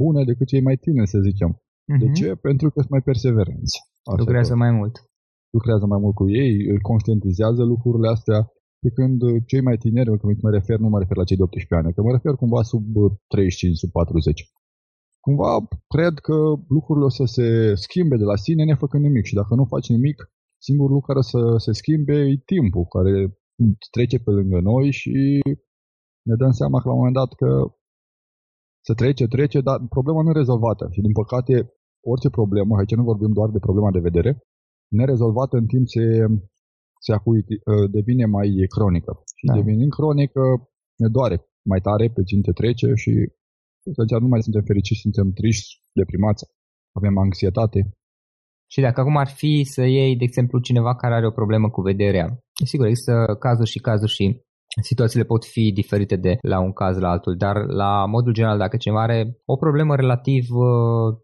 bune 0.01 0.23
decât 0.23 0.47
cei 0.47 0.61
mai 0.61 0.77
tineri, 0.85 1.13
să 1.13 1.19
zicem. 1.19 1.51
Uh-huh. 1.87 1.99
De 2.01 2.05
mhm. 2.05 2.17
ce? 2.19 2.29
Pentru 2.47 2.67
că 2.71 2.77
sunt 2.79 2.93
mai 2.95 3.01
perseverenți. 3.09 3.75
Așa 4.09 4.17
lucrează 4.21 4.53
tot. 4.53 4.61
mai 4.63 4.71
mult. 4.79 4.95
Lucrează 5.57 5.85
mai 5.85 5.99
mult 6.03 6.15
cu 6.15 6.25
ei, 6.41 6.79
conștientizează 6.89 7.63
lucrurile 7.63 8.07
astea, 8.15 8.39
pe 8.83 8.89
când 8.97 9.45
cei 9.49 9.61
mai 9.61 9.77
tineri, 9.77 10.19
când 10.19 10.41
mă 10.41 10.51
refer, 10.57 10.77
nu 10.79 10.89
mă 10.89 10.99
refer 10.99 11.17
la 11.17 11.27
cei 11.29 11.37
de 11.37 11.43
18 11.43 11.75
ani, 11.75 11.93
că 11.93 12.01
mă 12.01 12.11
refer 12.11 12.33
cumva 12.33 12.61
sub 12.71 12.83
35, 13.27 13.77
sub 13.77 13.91
40. 13.91 14.51
Cumva 15.25 15.67
cred 15.93 16.15
că 16.27 16.37
lucrurile 16.75 17.05
o 17.05 17.09
să 17.19 17.25
se 17.25 17.47
schimbe 17.75 18.15
de 18.17 18.23
la 18.31 18.35
sine 18.35 18.63
nefăcând 18.63 19.03
nimic 19.03 19.25
și 19.25 19.33
dacă 19.39 19.55
nu 19.55 19.65
faci 19.65 19.89
nimic, 19.89 20.17
singurul 20.67 20.93
lucru 20.93 21.07
care 21.11 21.23
să 21.33 21.39
se 21.65 21.71
schimbe 21.79 22.15
e 22.31 22.43
timpul 22.45 22.85
care 22.95 23.13
trece 23.95 24.17
pe 24.19 24.31
lângă 24.31 24.59
noi 24.59 24.91
și 24.91 25.39
ne 26.29 26.35
dăm 26.41 26.51
seama 26.51 26.77
că 26.79 26.87
la 26.87 26.93
un 26.93 27.01
moment 27.01 27.19
dat 27.21 27.31
că 27.41 27.49
se 28.87 28.93
trece, 28.93 29.25
trece, 29.27 29.59
dar 29.61 29.77
problema 29.89 30.21
nu 30.21 30.29
e 30.29 30.41
rezolvată. 30.41 30.87
Și 30.91 31.01
din 31.01 31.11
păcate, 31.11 31.53
orice 32.01 32.29
problemă, 32.29 32.77
aici 32.77 32.95
nu 32.95 33.03
vorbim 33.03 33.31
doar 33.33 33.49
de 33.49 33.59
problema 33.59 33.91
de 33.91 33.99
vedere, 33.99 34.31
nerezolvată 34.99 35.57
în 35.57 35.65
timp 35.65 35.87
se, 35.87 36.05
se 37.05 37.11
acuiti, 37.13 37.53
ă, 37.71 37.87
devine 37.87 38.25
mai 38.25 38.49
cronică. 38.75 39.11
Și 39.37 39.45
da. 39.45 39.53
devenind 39.53 39.91
cronică, 39.91 40.41
ne 41.01 41.07
doare 41.07 41.37
mai 41.71 41.79
tare 41.79 42.05
pe 42.15 42.23
cine 42.23 42.51
trece 42.61 42.87
și 42.93 43.11
atunci 43.91 44.21
nu 44.21 44.27
mai 44.27 44.41
suntem 44.41 44.63
fericiți, 44.63 44.99
suntem 45.05 45.31
triști, 45.31 45.69
deprimați, 45.99 46.43
avem 46.99 47.17
anxietate. 47.17 47.79
Și 48.71 48.81
dacă 48.81 48.99
acum 48.99 49.17
ar 49.17 49.27
fi 49.27 49.63
să 49.63 49.83
iei, 49.83 50.17
de 50.17 50.23
exemplu, 50.23 50.59
cineva 50.59 50.95
care 50.95 51.13
are 51.13 51.27
o 51.27 51.37
problemă 51.39 51.69
cu 51.69 51.81
vederea, 51.81 52.39
sigur, 52.65 52.85
există 52.85 53.35
cazuri 53.39 53.69
și 53.69 53.79
cazuri 53.79 54.11
și 54.11 54.45
situațiile 54.81 55.25
pot 55.25 55.45
fi 55.45 55.71
diferite 55.71 56.15
de 56.15 56.37
la 56.41 56.59
un 56.59 56.73
caz 56.73 56.97
la 56.97 57.09
altul, 57.09 57.35
dar 57.37 57.65
la 57.65 58.05
modul 58.05 58.33
general, 58.33 58.57
dacă 58.57 58.77
cineva 58.77 59.01
are 59.01 59.37
o 59.45 59.55
problemă 59.55 59.95
relativ 59.95 60.45
uh, 60.49 61.15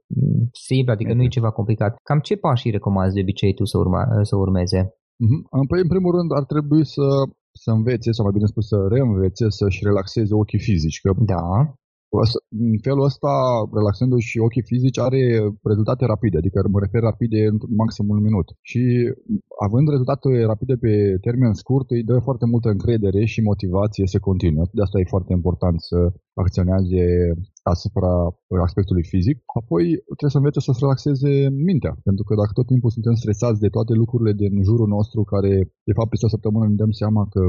simplă, 0.51 0.93
adică 0.93 1.09
okay. 1.09 1.19
nu 1.19 1.27
e 1.27 1.37
ceva 1.37 1.51
complicat, 1.51 1.95
cam 2.03 2.19
ce 2.19 2.35
pași 2.35 2.69
recomanzi 2.69 3.13
de 3.15 3.21
obicei 3.21 3.53
tu 3.53 3.65
să, 3.65 3.77
urma, 3.77 4.01
să 4.21 4.35
urmeze? 4.35 4.81
Mm-hmm. 5.23 5.41
Păi, 5.67 5.79
în 5.81 5.87
primul 5.87 6.15
rând, 6.17 6.29
ar 6.39 6.45
trebui 6.53 6.85
să, 6.85 7.05
să 7.63 7.69
învețe, 7.71 8.11
sau 8.11 8.25
mai 8.25 8.35
bine 8.37 8.47
spus 8.53 8.67
să 8.67 8.77
reînvețe, 8.93 9.45
să-și 9.49 9.83
relaxeze 9.83 10.33
ochii 10.33 10.65
fizici. 10.67 10.99
Că 11.03 11.11
da. 11.33 11.45
În 12.65 12.77
felul 12.87 13.03
ăsta, 13.09 13.33
relaxându-și 13.77 14.29
și 14.31 14.45
ochii 14.47 14.69
fizici, 14.71 14.99
are 15.07 15.21
rezultate 15.71 16.03
rapide, 16.13 16.37
adică 16.37 16.57
mă 16.73 16.79
refer 16.85 17.01
rapide 17.01 17.39
în 17.51 17.57
maxim 17.81 18.05
un 18.13 18.21
minut. 18.27 18.47
Și 18.69 18.81
având 19.65 19.85
rezultate 19.89 20.29
rapide 20.51 20.75
pe 20.85 20.93
termen 21.25 21.53
scurt, 21.61 21.87
îi 21.91 22.07
dă 22.09 22.15
foarte 22.27 22.45
multă 22.53 22.67
încredere 22.69 23.21
și 23.31 23.47
motivație 23.51 24.05
să 24.13 24.25
continue. 24.29 24.63
De 24.77 24.81
asta 24.81 24.99
e 24.99 25.13
foarte 25.15 25.33
important 25.39 25.77
să 25.89 25.97
acționeze 26.43 27.03
asupra 27.73 28.13
aspectului 28.67 29.05
fizic. 29.13 29.37
Apoi 29.61 29.85
trebuie 30.17 30.35
să 30.35 30.39
învețe 30.41 30.59
să 30.59 30.71
se 30.73 30.83
relaxeze 30.85 31.33
mintea, 31.69 31.93
pentru 32.07 32.23
că 32.27 32.33
dacă 32.41 32.51
tot 32.53 32.67
timpul 32.71 32.95
suntem 32.95 33.15
stresați 33.21 33.63
de 33.65 33.73
toate 33.75 33.93
lucrurile 34.01 34.33
din 34.41 34.53
jurul 34.67 34.89
nostru, 34.97 35.19
care 35.33 35.53
de 35.89 35.93
fapt 35.97 36.09
peste 36.09 36.27
o 36.27 36.33
săptămână 36.35 36.65
ne 36.67 36.81
dăm 36.81 36.91
seama 37.01 37.23
că 37.33 37.41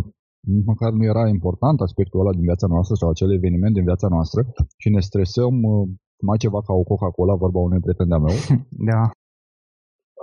nici 0.53 0.65
măcar 0.73 0.91
nu 0.93 1.05
era 1.05 1.29
important 1.29 1.81
aspectul 1.81 2.21
ăla 2.21 2.33
din 2.33 2.47
viața 2.51 2.67
noastră 2.67 2.95
sau 2.95 3.09
acel 3.11 3.33
eveniment 3.33 3.75
din 3.75 3.85
viața 3.85 4.09
noastră 4.09 4.41
și 4.77 4.89
ne 4.91 5.01
stresăm 5.01 5.63
uh, 5.63 5.89
mai 6.29 6.39
ceva 6.45 6.61
ca 6.63 6.73
o 6.73 6.83
Coca-Cola, 6.83 7.35
vorba 7.35 7.61
unui 7.61 7.81
prieten 7.81 8.09
de 8.09 8.17
meu, 8.17 8.37
Da. 8.91 9.03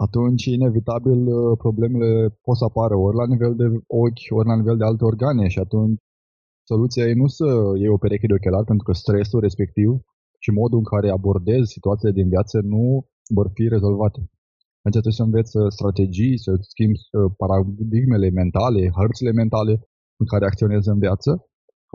atunci 0.05 0.45
inevitabil 0.45 1.19
uh, 1.27 1.57
problemele 1.57 2.11
pot 2.45 2.57
să 2.57 2.65
apară 2.65 2.95
ori 2.95 3.15
la 3.21 3.27
nivel 3.33 3.53
de 3.55 3.67
ochi, 4.03 4.27
ori 4.37 4.47
la 4.47 4.55
nivel 4.55 4.77
de 4.77 4.85
alte 4.85 5.03
organe 5.03 5.47
și 5.47 5.59
atunci 5.59 5.99
soluția 6.71 7.03
e 7.07 7.13
nu 7.13 7.27
să 7.27 7.47
iei 7.81 7.95
o 7.95 8.01
pereche 8.03 8.27
de 8.27 8.33
ochelari 8.33 8.69
pentru 8.71 8.85
că 8.87 8.93
stresul 8.93 9.39
respectiv 9.39 9.89
și 10.43 10.51
modul 10.51 10.77
în 10.77 10.87
care 10.93 11.09
abordezi 11.09 11.73
situațiile 11.75 12.13
din 12.19 12.27
viață 12.27 12.59
nu 12.73 12.83
vor 13.37 13.47
fi 13.53 13.63
rezolvate. 13.75 14.19
Deci 14.83 14.97
trebuie 14.97 15.19
să 15.19 15.23
înveți 15.23 15.57
uh, 15.57 15.65
strategii, 15.77 16.37
să 16.45 16.51
schimbi 16.71 16.99
paradigmele 17.41 18.29
mentale, 18.29 18.81
hărțile 18.99 19.31
mentale 19.31 19.73
în 20.21 20.27
care 20.31 20.45
acționezi 20.45 20.87
în 20.93 20.99
viață, 21.05 21.31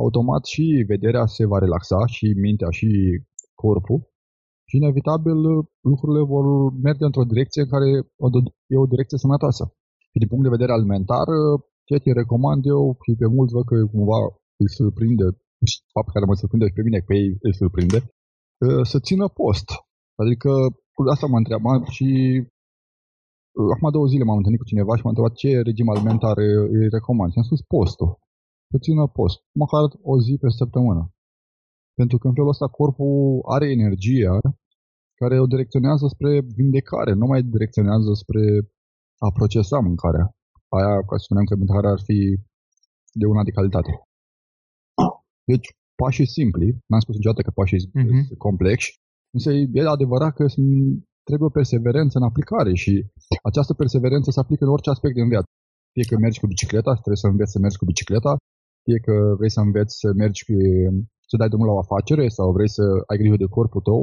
automat 0.05 0.45
și 0.53 0.65
vederea 0.93 1.25
se 1.37 1.45
va 1.51 1.59
relaxa 1.65 2.01
și 2.15 2.27
mintea 2.45 2.71
și 2.79 2.89
corpul 3.63 4.01
și 4.69 4.75
inevitabil 4.81 5.39
lucrurile 5.91 6.23
vor 6.35 6.47
merge 6.87 7.05
într-o 7.09 7.31
direcție 7.33 7.63
în 7.65 7.71
care 7.75 7.87
e 8.73 8.77
o 8.85 8.91
direcție 8.93 9.19
sănătoasă. 9.25 9.65
Și 10.11 10.19
din 10.21 10.29
punct 10.31 10.45
de 10.45 10.57
vedere 10.57 10.73
alimentar, 10.73 11.27
ceea 11.87 12.03
ce 12.05 12.21
recomand 12.23 12.63
eu 12.75 12.83
și 13.05 13.13
pe 13.21 13.27
mulți 13.37 13.55
văd 13.57 13.65
că 13.71 13.77
cumva 13.95 14.19
îi 14.63 14.71
surprinde, 14.79 15.27
și 15.71 15.77
faptul 15.95 16.15
care 16.15 16.29
mă 16.29 16.35
surprinde 16.41 16.67
și 16.69 16.79
pe 16.79 16.87
mine, 16.87 17.01
că 17.07 17.13
ei 17.21 17.29
îi 17.47 17.59
surprinde, 17.61 17.99
să 18.91 18.97
țină 19.09 19.27
post. 19.41 19.69
Adică 20.23 20.51
asta 21.15 21.27
mă 21.27 21.39
întreabă 21.43 21.71
și 21.97 22.09
acum 23.75 23.87
două 23.97 24.07
zile 24.13 24.25
m-am 24.25 24.41
întâlnit 24.41 24.61
cu 24.61 24.71
cineva 24.73 24.93
și 24.97 25.03
m-a 25.03 25.13
întrebat 25.13 25.35
ce 25.43 25.51
regim 25.69 25.89
alimentar 25.89 26.37
îi 26.77 26.89
recomand. 26.97 27.31
Și 27.31 27.39
am 27.39 27.49
spus 27.51 27.63
postul. 27.75 28.11
Să 28.71 28.77
țină 28.85 29.03
post, 29.19 29.39
măcar 29.63 29.83
o 30.13 30.15
zi 30.25 30.35
pe 30.43 30.49
săptămână. 30.61 31.03
Pentru 31.99 32.17
că 32.19 32.25
în 32.29 32.35
felul 32.35 32.55
ăsta 32.55 32.67
corpul 32.79 33.43
are 33.57 33.67
energia 33.79 34.37
care 35.21 35.41
o 35.41 35.47
direcționează 35.47 36.07
spre 36.15 36.31
vindecare, 36.59 37.13
nu 37.13 37.27
mai 37.27 37.43
direcționează 37.43 38.11
spre 38.23 38.43
a 39.27 39.29
procesa 39.39 39.79
mâncarea. 39.89 40.27
Aia, 40.77 40.95
ca 41.09 41.17
să 41.17 41.25
spunem 41.27 41.45
că 41.45 41.55
mâncarea 41.57 41.91
ar 41.91 42.01
fi 42.09 42.19
de 43.21 43.27
una 43.33 43.43
de 43.49 43.51
calitate. 43.51 43.93
Deci, 45.51 45.69
pașii 46.01 46.33
simpli, 46.37 46.69
n-am 46.89 47.01
spus 47.05 47.15
niciodată 47.15 47.43
că 47.43 47.51
pașii 47.51 47.79
uh-huh. 47.79 48.27
sunt 48.27 48.39
complexi, 48.47 48.91
însă 49.35 49.49
e 49.53 49.89
adevărat 49.97 50.33
că 50.35 50.45
trebuie 51.29 51.49
o 51.51 51.59
perseverență 51.61 52.15
în 52.19 52.29
aplicare 52.31 52.73
și 52.83 52.93
această 53.51 53.73
perseverență 53.83 54.29
se 54.31 54.41
aplică 54.41 54.63
în 54.65 54.75
orice 54.77 54.91
aspect 54.91 55.15
din 55.21 55.29
viață. 55.35 55.49
Fie 55.95 56.07
că 56.11 56.15
mergi 56.25 56.41
cu 56.43 56.47
bicicleta, 56.55 56.93
trebuie 57.05 57.23
să 57.25 57.29
înveți 57.33 57.53
să 57.55 57.59
mergi 57.65 57.81
cu 57.81 57.87
bicicleta, 57.93 58.33
fie 58.87 58.99
că 59.07 59.15
vrei 59.39 59.53
să 59.57 59.61
înveți 59.67 59.95
să 60.03 60.09
mergi, 60.23 60.43
să 61.31 61.35
dai 61.41 61.51
drumul 61.51 61.69
la 61.69 61.77
o 61.77 61.83
afacere 61.85 62.25
sau 62.37 62.47
vrei 62.57 62.71
să 62.77 62.85
ai 63.11 63.19
grijă 63.21 63.37
de 63.43 63.53
corpul 63.57 63.83
tău, 63.89 64.01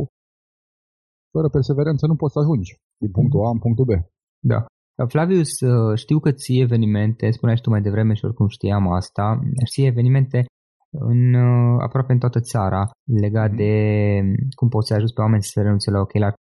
fără 1.34 1.48
perseverență 1.58 2.04
nu 2.08 2.16
poți 2.22 2.34
să 2.34 2.40
ajungi 2.40 2.72
din 3.04 3.12
punctul 3.18 3.46
A 3.48 3.50
în 3.50 3.62
punctul 3.66 3.86
B. 3.90 3.92
Da. 4.52 4.60
Flavius, 5.14 5.52
știu 6.04 6.20
că 6.20 6.32
ții 6.32 6.62
evenimente, 6.68 7.26
spuneai 7.32 7.58
și 7.58 7.66
tu 7.66 7.70
mai 7.70 7.86
devreme 7.88 8.14
și 8.14 8.26
oricum 8.26 8.48
știam 8.48 8.84
asta, 9.00 9.40
ții 9.72 9.92
evenimente 9.94 10.40
în 10.90 11.36
aproape 11.88 12.14
în 12.14 12.20
toată 12.20 12.40
țara 12.40 12.82
legat 13.04 13.52
mm-hmm. 13.52 13.62
de 13.62 13.74
cum 14.58 14.68
poți 14.70 14.88
să 14.88 14.94
ajuți 14.94 15.14
pe 15.14 15.22
oameni 15.22 15.44
să 15.44 15.50
se 15.54 15.62
renunțe 15.62 15.92
la 15.92 16.00
ochelari 16.00 16.42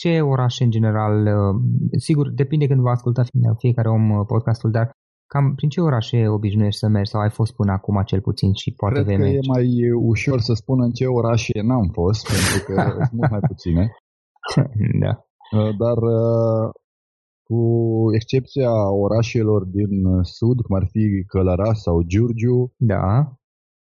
ce 0.00 0.20
orașe 0.20 0.64
în 0.64 0.70
general, 0.70 1.26
uh, 1.26 1.60
sigur, 1.98 2.30
depinde 2.30 2.66
când 2.66 2.80
va 2.80 2.90
asculta 2.90 3.22
fiecare 3.58 3.88
om 3.88 4.10
uh, 4.10 4.26
podcastul, 4.26 4.70
dar 4.70 4.90
cam 5.26 5.54
prin 5.54 5.68
ce 5.68 5.80
orașe 5.80 6.28
obișnuiești 6.28 6.78
să 6.78 6.88
mergi 6.88 7.10
sau 7.10 7.20
ai 7.20 7.30
fost 7.30 7.54
până 7.54 7.72
acum 7.72 8.02
cel 8.04 8.20
puțin 8.20 8.52
și 8.52 8.72
poate 8.72 8.94
Cred 8.94 9.06
vei 9.06 9.16
că 9.16 9.22
merge? 9.22 9.36
e 9.36 9.52
mai 9.52 9.92
ușor 9.92 10.40
să 10.40 10.52
spun 10.52 10.82
în 10.82 10.90
ce 10.90 11.06
orașe 11.06 11.60
n-am 11.62 11.88
fost, 11.92 12.26
pentru 12.26 12.58
că 12.66 12.82
sunt 13.06 13.12
mult 13.12 13.30
mai 13.30 13.40
puține. 13.40 13.92
da. 15.04 15.12
Uh, 15.58 15.76
dar 15.78 15.98
cu 17.48 17.60
excepția 18.14 18.90
orașelor 18.90 19.64
din 19.64 20.22
sud, 20.22 20.60
cum 20.60 20.76
ar 20.76 20.86
fi 20.90 21.24
Călăraș 21.26 21.78
sau 21.78 22.02
Giurgiu, 22.02 22.72
da. 22.76 23.32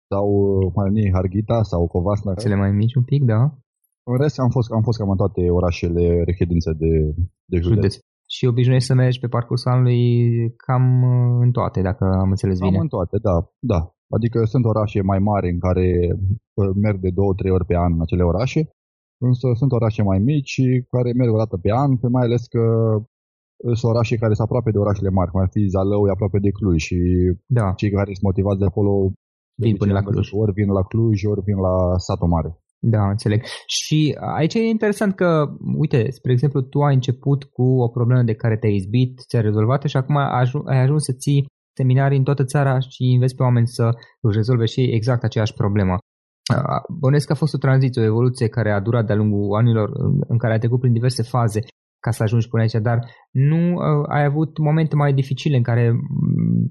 sau 0.09 0.27
cum 0.73 0.83
ar 0.83 0.89
fi 0.93 1.11
Harghita 1.13 1.63
sau 1.63 1.87
Covasna. 1.87 2.33
Cele 2.33 2.55
mai 2.55 2.71
mici 2.71 2.95
un 2.95 3.03
pic, 3.03 3.23
da. 3.23 3.57
În 4.03 4.17
rest 4.17 4.39
am 4.39 4.49
fost, 4.49 4.71
am 4.71 4.81
fost 4.81 4.97
cam 4.97 5.09
în 5.09 5.17
toate 5.17 5.49
orașele 5.49 6.23
reședințe 6.23 6.71
de, 6.73 6.91
de 7.51 7.57
județ. 7.57 7.75
județ. 7.75 7.93
Și 8.35 8.45
obișnuiești 8.45 8.87
să 8.87 8.93
mergi 8.93 9.19
pe 9.19 9.27
parcursul 9.27 9.71
anului 9.71 10.01
cam 10.65 10.85
uh, 11.03 11.37
în 11.45 11.51
toate, 11.51 11.81
dacă 11.81 12.03
am 12.23 12.29
înțeles 12.29 12.57
bine. 12.59 12.71
Cam 12.71 12.81
în 12.81 12.87
toate, 12.87 13.17
da, 13.27 13.35
da. 13.59 13.79
Adică 14.15 14.43
sunt 14.43 14.65
orașe 14.65 15.01
mai 15.01 15.19
mari 15.19 15.49
în 15.49 15.59
care 15.59 15.87
uh, 16.53 16.69
merg 16.81 16.99
de 16.99 17.09
două, 17.09 17.33
trei 17.33 17.51
ori 17.51 17.65
pe 17.65 17.75
an 17.75 17.93
în 17.93 18.01
acele 18.01 18.23
orașe, 18.23 18.61
însă 19.27 19.47
sunt 19.53 19.71
orașe 19.71 20.01
mai 20.03 20.19
mici 20.19 20.61
care 20.89 21.09
merg 21.19 21.33
o 21.33 21.37
dată 21.37 21.57
pe 21.57 21.71
an, 21.83 21.91
mai 22.15 22.23
ales 22.23 22.43
că 22.47 22.63
sunt 23.79 23.91
orașe 23.93 24.15
care 24.15 24.33
sunt 24.33 24.47
aproape 24.47 24.71
de 24.71 24.77
orașele 24.77 25.09
mari, 25.09 25.31
cum 25.31 25.41
ar 25.41 25.49
fi 25.51 25.71
Zalău, 25.73 26.07
e 26.07 26.11
aproape 26.11 26.39
de 26.39 26.51
Cluj 26.57 26.81
și 26.81 26.99
da. 27.45 27.73
cei 27.75 27.91
care 27.91 28.11
sunt 28.13 28.27
motivați 28.29 28.59
de 28.59 28.65
acolo 28.65 28.91
vin 29.63 29.75
până 29.75 29.93
la 29.93 30.01
Cluj. 30.01 30.27
Ori 30.31 30.51
vin 30.51 30.69
la 30.77 30.83
Cluj, 30.83 31.23
ori 31.23 31.41
vin 31.41 31.57
la 31.67 31.97
satul 31.97 32.27
mare. 32.27 32.51
Da, 32.83 33.09
înțeleg. 33.09 33.43
Și 33.65 34.17
aici 34.35 34.53
e 34.53 34.59
interesant 34.59 35.15
că, 35.15 35.47
uite, 35.77 36.11
spre 36.11 36.31
exemplu, 36.31 36.61
tu 36.61 36.79
ai 36.79 36.93
început 36.93 37.43
cu 37.43 37.63
o 37.63 37.87
problemă 37.87 38.21
de 38.23 38.33
care 38.33 38.57
te-ai 38.57 38.75
izbit, 38.75 39.21
ți-ai 39.27 39.41
rezolvat 39.41 39.83
și 39.83 39.97
acum 39.97 40.15
ai 40.17 40.39
ajuns, 40.39 40.65
ai 40.67 40.81
ajuns 40.81 41.03
să 41.03 41.13
ții 41.13 41.45
seminarii 41.77 42.17
în 42.17 42.23
toată 42.23 42.43
țara 42.43 42.79
și 42.79 43.03
înveți 43.03 43.35
pe 43.35 43.43
oameni 43.43 43.67
să 43.67 43.89
își 44.21 44.35
rezolve 44.35 44.65
și 44.65 44.81
exact 44.81 45.23
aceeași 45.23 45.53
problemă. 45.53 45.97
Bănesc 46.99 47.25
că 47.25 47.31
a 47.31 47.35
fost 47.35 47.53
o 47.53 47.57
tranziție, 47.57 48.01
o 48.01 48.05
evoluție 48.05 48.47
care 48.47 48.71
a 48.71 48.79
durat 48.79 49.05
de-a 49.05 49.15
lungul 49.15 49.57
anilor 49.57 49.89
în 50.27 50.37
care 50.37 50.53
ai 50.53 50.59
trecut 50.59 50.79
prin 50.79 50.93
diverse 50.93 51.23
faze 51.23 51.59
ca 51.99 52.11
să 52.11 52.23
ajungi 52.23 52.47
până 52.47 52.61
aici, 52.61 52.71
dar 52.71 52.99
nu 53.31 53.77
ai 54.07 54.23
avut 54.23 54.57
momente 54.57 54.95
mai 54.95 55.13
dificile 55.13 55.57
în 55.57 55.63
care 55.63 55.95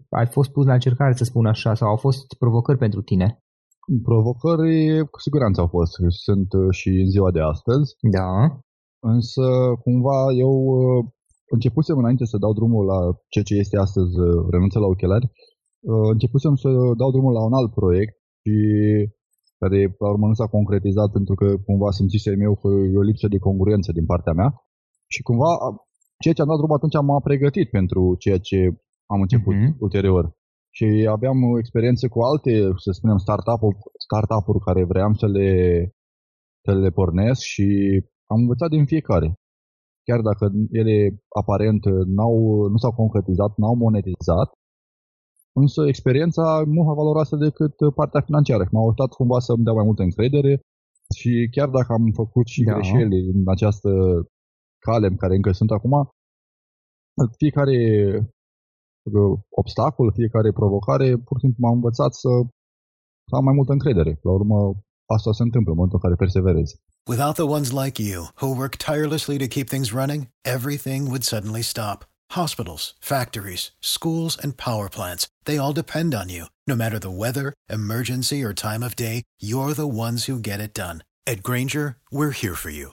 ai 0.09 0.27
fost 0.27 0.51
pus 0.51 0.67
la 0.67 0.73
încercare, 0.73 1.13
să 1.13 1.25
spun 1.25 1.47
așa, 1.47 1.75
sau 1.75 1.89
au 1.89 1.97
fost 1.97 2.35
provocări 2.39 2.79
pentru 2.79 3.03
tine? 3.03 3.39
Provocări 4.03 5.09
cu 5.11 5.21
siguranță 5.21 5.61
au 5.61 5.67
fost, 5.67 5.93
sunt 6.09 6.53
uh, 6.53 6.67
și 6.71 6.89
în 6.89 7.11
ziua 7.11 7.31
de 7.31 7.41
astăzi. 7.41 7.89
Da. 8.19 8.31
Însă, 9.03 9.47
cumva, 9.83 10.19
eu 10.45 10.53
uh, 10.77 11.05
începusem 11.55 11.97
înainte 11.99 12.25
să 12.25 12.37
dau 12.39 12.53
drumul 12.53 12.85
la 12.85 12.99
ceea 13.29 13.45
ce 13.45 13.55
este 13.55 13.77
astăzi 13.77 14.13
uh, 14.21 14.47
renunță 14.51 14.79
la 14.79 14.87
ochelari, 14.87 15.31
începusem 16.13 16.55
să 16.55 16.69
dau 16.97 17.11
drumul 17.11 17.33
la 17.33 17.45
un 17.45 17.53
alt 17.53 17.73
proiect 17.73 18.15
și 18.43 18.55
care 19.59 19.97
la 19.99 20.09
urmă 20.15 20.27
nu 20.27 20.35
s-a 20.35 20.47
concretizat 20.47 21.11
pentru 21.13 21.35
că 21.35 21.57
cumva 21.67 21.91
simțisem 21.91 22.41
eu 22.41 22.55
că 22.55 22.69
e 22.93 23.03
o 23.03 23.09
lipsă 23.11 23.29
de 23.29 23.39
congruență 23.39 23.93
din 23.93 24.07
partea 24.07 24.33
mea 24.33 24.51
și 25.15 25.23
cumva 25.23 25.51
ceea 26.23 26.35
ce 26.35 26.43
am 26.43 26.49
dat 26.49 26.57
drumul 26.57 26.77
atunci 26.77 26.97
m-a 27.07 27.21
pregătit 27.21 27.71
pentru 27.71 28.15
ceea 28.19 28.39
ce 28.39 28.59
am 29.07 29.21
început 29.21 29.55
uh-huh. 29.55 29.79
ulterior 29.79 30.25
și 30.77 30.87
aveam 31.17 31.37
experiențe 31.59 32.09
cu 32.09 32.21
alte, 32.21 32.53
să 32.85 32.91
spunem, 32.91 33.17
startup-uri, 33.17 33.77
startup-uri 34.07 34.65
care 34.67 34.85
vreau 34.85 35.15
să 35.15 35.27
le, 35.27 35.51
să 36.65 36.73
le 36.75 36.91
pornesc 36.91 37.41
și 37.41 37.67
am 38.33 38.41
învățat 38.41 38.71
din 38.71 38.85
fiecare. 38.87 39.29
Chiar 40.07 40.21
dacă 40.21 40.45
ele 40.71 40.97
aparent 41.41 41.85
n-au, 42.17 42.35
nu 42.73 42.77
s-au 42.77 42.93
concretizat, 42.93 43.53
n-au 43.57 43.75
monetizat, 43.75 44.51
însă 45.53 45.81
experiența 45.87 46.45
e 46.63 46.71
mult 46.75 46.87
mai 46.87 47.01
valoroasă 47.03 47.37
decât 47.37 47.75
partea 47.95 48.21
financiară. 48.29 48.65
M-a 48.71 48.83
ajutat 48.83 49.11
cumva 49.19 49.39
să-mi 49.39 49.65
dea 49.65 49.73
mai 49.73 49.85
multă 49.85 50.03
încredere 50.03 50.61
și 51.19 51.49
chiar 51.55 51.69
dacă 51.69 51.93
am 51.93 52.05
făcut 52.23 52.47
și 52.47 52.63
da. 52.63 52.73
greșeli 52.73 53.21
în 53.35 53.43
această 53.55 53.91
cale 54.87 55.07
în 55.07 55.17
care 55.17 55.35
încă 55.35 55.53
sunt 55.53 55.71
acum, 55.71 55.95
fiecare 57.37 57.77
obstacol, 59.61 60.13
fiecare 60.13 60.53
provocare, 60.53 61.17
pur 61.27 61.37
și 61.39 61.45
simplu 61.45 61.67
m-a 61.67 61.73
învățat 61.73 62.13
să, 62.15 62.29
am 63.39 63.45
mai 63.45 63.55
multă 63.55 63.73
încredere. 63.73 64.19
La 64.23 64.31
urmă, 64.31 64.57
asta 65.17 65.33
se 65.33 65.43
întâmplă 65.43 65.71
în 65.71 65.77
momentul 65.77 65.99
în 66.03 66.05
care 66.07 66.23
perseverezi. 66.25 66.75
Without 67.13 67.35
the 67.35 67.49
ones 67.57 67.71
like 67.83 68.03
you, 68.03 68.21
who 68.41 68.49
work 68.61 68.75
tirelessly 68.77 69.37
to 69.39 69.53
keep 69.57 69.69
things 69.69 69.89
running, 70.01 70.23
everything 70.57 71.01
would 71.07 71.25
suddenly 71.33 71.63
stop. 71.63 71.99
Hospitals, 72.41 72.85
factories, 73.01 73.63
schools, 73.81 74.39
and 74.43 74.53
power 74.69 74.89
plants, 74.89 75.23
they 75.47 75.57
all 75.59 75.73
depend 75.83 76.15
on 76.15 76.29
you. 76.29 76.45
No 76.67 76.77
matter 76.77 76.99
the 76.99 77.17
weather, 77.23 77.53
emergency, 77.69 78.39
or 78.47 78.53
time 78.53 78.83
of 78.85 78.95
day, 78.95 79.23
you're 79.51 79.75
the 79.75 79.93
ones 80.07 80.27
who 80.27 80.39
get 80.39 80.61
it 80.61 80.73
done. 80.85 80.99
At 81.27 81.43
Granger, 81.43 81.97
we're 82.17 82.37
here 82.43 82.55
for 82.55 82.71
you 82.71 82.93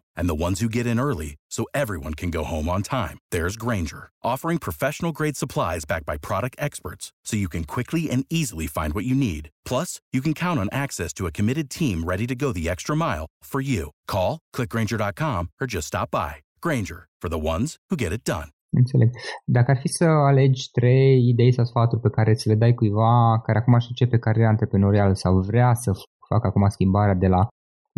and 0.15 0.27
the 0.29 0.43
ones 0.45 0.59
who 0.59 0.69
get 0.69 0.87
in 0.87 0.99
early 0.99 1.35
so 1.49 1.65
everyone 1.73 2.13
can 2.13 2.31
go 2.31 2.43
home 2.43 2.67
on 2.69 2.81
time, 2.81 3.17
there's 3.31 3.57
Granger, 3.57 4.09
offering 4.23 4.57
professional 4.57 5.11
grade 5.11 5.37
supplies 5.37 5.85
backed 5.85 6.05
by 6.05 6.17
product 6.17 6.55
experts 6.59 7.11
so 7.25 7.37
you 7.37 7.49
can 7.49 7.63
quickly 7.63 8.09
and 8.09 8.25
easily 8.29 8.67
find 8.67 8.93
what 8.93 9.05
you 9.05 9.15
need. 9.15 9.49
Plus, 9.65 9.99
you 10.11 10.21
can 10.21 10.33
count 10.33 10.59
on 10.59 10.69
access 10.71 11.13
to 11.13 11.27
a 11.27 11.31
committed 11.31 11.69
team 11.69 12.03
ready 12.03 12.25
to 12.25 12.35
go 12.35 12.51
the 12.51 12.69
extra 12.69 12.95
mile 12.95 13.27
for 13.43 13.61
you. 13.61 13.91
Call, 14.07 14.39
clickgranger.com, 14.55 15.49
or 15.59 15.67
just 15.67 15.87
stop 15.87 16.09
by. 16.11 16.35
Granger, 16.61 17.07
for 17.21 17.29
the 17.29 17.39
ones 17.53 17.77
who 17.89 17.95
get 17.95 18.13
it 18.13 18.23
done. 18.23 18.49
Înțeleg. 18.73 19.09
Dacă 19.45 19.71
ar 19.71 19.77
fi 19.77 19.87
să 19.87 20.03
alegi 20.03 20.71
trei 20.71 21.27
idei 21.27 21.53
sau 21.53 21.65
sfaturi 21.65 22.01
pe 22.01 22.09
care 22.09 22.33
ți 22.33 22.47
le 22.47 22.55
dai 22.55 22.73
cuiva 22.73 23.39
care 23.45 23.57
acum 23.57 23.73
își 23.73 23.87
începe 23.89 24.17
cariera 24.17 24.49
antreprenorială 24.49 25.13
sau 25.13 25.39
vrea 25.39 25.73
să 25.73 25.91
facă 26.27 26.47
acum 26.47 26.69
schimbarea 26.69 27.13
de 27.13 27.27
la 27.27 27.47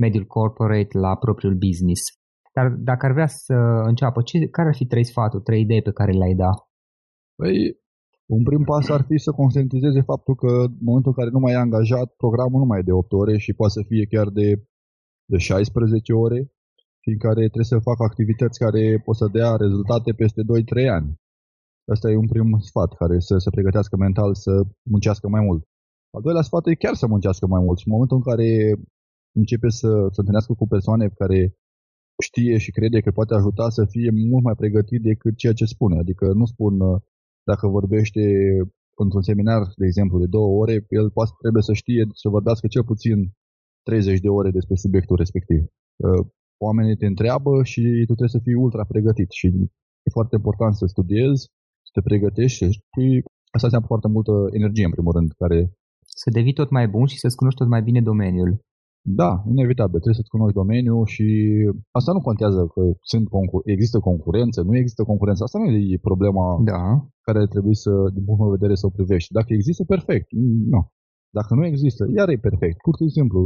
mediul 0.02 0.26
corporate 0.26 0.98
la 0.98 1.16
propriul 1.16 1.56
business. 1.56 2.02
Dar 2.54 2.68
dacă 2.90 3.06
ar 3.06 3.12
vrea 3.12 3.28
să 3.28 3.54
înceapă, 3.92 4.22
ce, 4.22 4.48
care 4.48 4.68
ar 4.68 4.76
fi 4.76 4.86
trei 4.86 5.06
sfaturi, 5.06 5.44
trei 5.44 5.62
idei 5.62 5.82
pe 5.82 5.92
care 5.92 6.12
le-ai 6.12 6.34
da? 6.34 6.52
Păi, 7.36 7.56
un 8.36 8.44
prim 8.44 8.64
pas 8.64 8.90
ar 8.90 9.04
fi 9.10 9.18
să 9.18 9.32
conștientizeze 9.32 10.02
faptul 10.02 10.36
că 10.36 10.48
în 10.48 10.84
momentul 10.90 11.12
în 11.12 11.18
care 11.20 11.30
nu 11.30 11.40
mai 11.40 11.54
e 11.54 11.66
angajat, 11.66 12.08
programul 12.24 12.60
nu 12.60 12.66
mai 12.66 12.80
e 12.80 12.88
de 12.90 12.92
8 12.92 13.12
ore 13.12 13.38
și 13.38 13.54
poate 13.54 13.74
să 13.78 13.82
fie 13.88 14.06
chiar 14.06 14.28
de, 14.30 14.48
de 15.32 15.38
16 15.38 16.14
ore 16.14 16.40
și 17.04 17.10
în 17.16 17.20
care 17.26 17.52
trebuie 17.54 17.74
să 17.74 17.88
facă 17.90 18.04
activități 18.04 18.60
care 18.66 19.02
pot 19.06 19.16
să 19.16 19.28
dea 19.38 19.56
rezultate 19.56 20.12
peste 20.22 20.42
2-3 20.42 20.88
ani. 20.98 21.10
Asta 21.94 22.10
e 22.10 22.24
un 22.24 22.28
prim 22.34 22.60
sfat, 22.70 22.92
care 23.02 23.20
să 23.20 23.38
se 23.38 23.50
pregătească 23.50 23.96
mental 23.98 24.36
să 24.36 24.54
muncească 24.94 25.28
mai 25.36 25.44
mult. 25.48 25.62
Al 26.16 26.22
doilea 26.22 26.42
sfat 26.42 26.66
e 26.68 26.84
chiar 26.84 26.96
să 27.02 27.08
muncească 27.08 27.46
mai 27.48 27.62
mult 27.66 27.78
și 27.78 27.88
în 27.88 27.94
momentul 27.94 28.18
în 28.18 28.28
care 28.30 28.48
începe 29.40 29.70
să 29.70 29.90
se 30.14 30.20
întâlnească 30.22 30.54
cu 30.54 30.68
persoane 30.68 31.06
care 31.22 31.40
știe 32.28 32.58
și 32.58 32.72
crede 32.72 33.00
că 33.02 33.12
poate 33.12 33.34
ajuta 33.34 33.70
să 33.70 33.84
fie 33.94 34.10
mult 34.32 34.44
mai 34.44 34.56
pregătit 34.62 35.02
decât 35.02 35.36
ceea 35.38 35.54
ce 35.54 35.66
spune. 35.66 35.98
Adică 35.98 36.26
nu 36.34 36.46
spun 36.46 36.74
dacă 37.50 37.68
vorbește 37.68 38.22
într-un 39.04 39.22
seminar, 39.22 39.62
de 39.76 39.86
exemplu, 39.86 40.20
de 40.20 40.26
două 40.26 40.50
ore, 40.62 40.86
el 40.90 41.12
poate, 41.12 41.32
trebuie 41.42 41.64
să 41.70 41.74
știe 41.74 42.02
să 42.22 42.30
vorbească 42.30 42.68
cel 42.68 42.84
puțin 42.84 43.18
30 43.84 44.20
de 44.20 44.30
ore 44.30 44.50
despre 44.52 44.76
subiectul 44.76 45.16
respectiv. 45.16 45.62
Oamenii 46.68 46.96
te 46.96 47.06
întreabă 47.06 47.64
și 47.64 47.82
tu 47.82 48.14
trebuie 48.18 48.38
să 48.38 48.44
fii 48.46 48.64
ultra 48.66 48.84
pregătit 48.84 49.30
și 49.32 49.48
e 50.06 50.18
foarte 50.18 50.36
important 50.36 50.74
să 50.76 50.86
studiezi, 50.86 51.42
să 51.88 51.92
te 51.94 52.02
pregătești 52.02 52.58
și 52.58 53.24
asta 53.56 53.68
înseamnă 53.68 53.88
foarte 53.92 54.08
multă 54.16 54.34
energie, 54.60 54.86
în 54.86 54.92
primul 54.92 55.14
rând, 55.18 55.30
care 55.42 55.60
să 56.22 56.30
devii 56.38 56.60
tot 56.62 56.70
mai 56.70 56.88
bun 56.88 57.06
și 57.06 57.18
să-ți 57.20 57.36
cunoști 57.36 57.60
tot 57.60 57.70
mai 57.70 57.82
bine 57.82 58.02
domeniul. 58.02 58.52
Da, 59.06 59.44
inevitabil. 59.54 60.00
Trebuie 60.00 60.22
să-ți 60.22 60.36
cunoști 60.36 60.60
domeniul 60.62 61.06
și 61.06 61.28
asta 61.92 62.12
nu 62.12 62.22
contează 62.22 62.62
că 62.74 62.82
sunt 63.02 63.28
concur- 63.30 63.62
există 63.66 64.00
concurență, 64.00 64.62
nu 64.62 64.78
există 64.78 65.04
concurență. 65.04 65.44
Asta 65.44 65.60
nu 65.60 65.70
e 65.70 65.98
problema 66.10 66.62
da. 66.64 67.08
care 67.22 67.48
trebuie 67.48 67.76
să, 67.76 67.92
din 68.14 68.24
punct 68.26 68.42
de 68.44 68.56
vedere, 68.58 68.76
să 68.76 68.86
o 68.86 68.96
privești. 68.98 69.34
Dacă 69.34 69.54
există, 69.54 69.84
perfect. 69.84 70.28
Nu. 70.74 70.82
Dacă 71.30 71.56
nu 71.56 71.66
există, 71.66 72.04
iar 72.16 72.30
e 72.30 72.38
perfect. 72.38 72.78
Pur 72.78 72.96
și 73.02 73.10
simplu, 73.10 73.40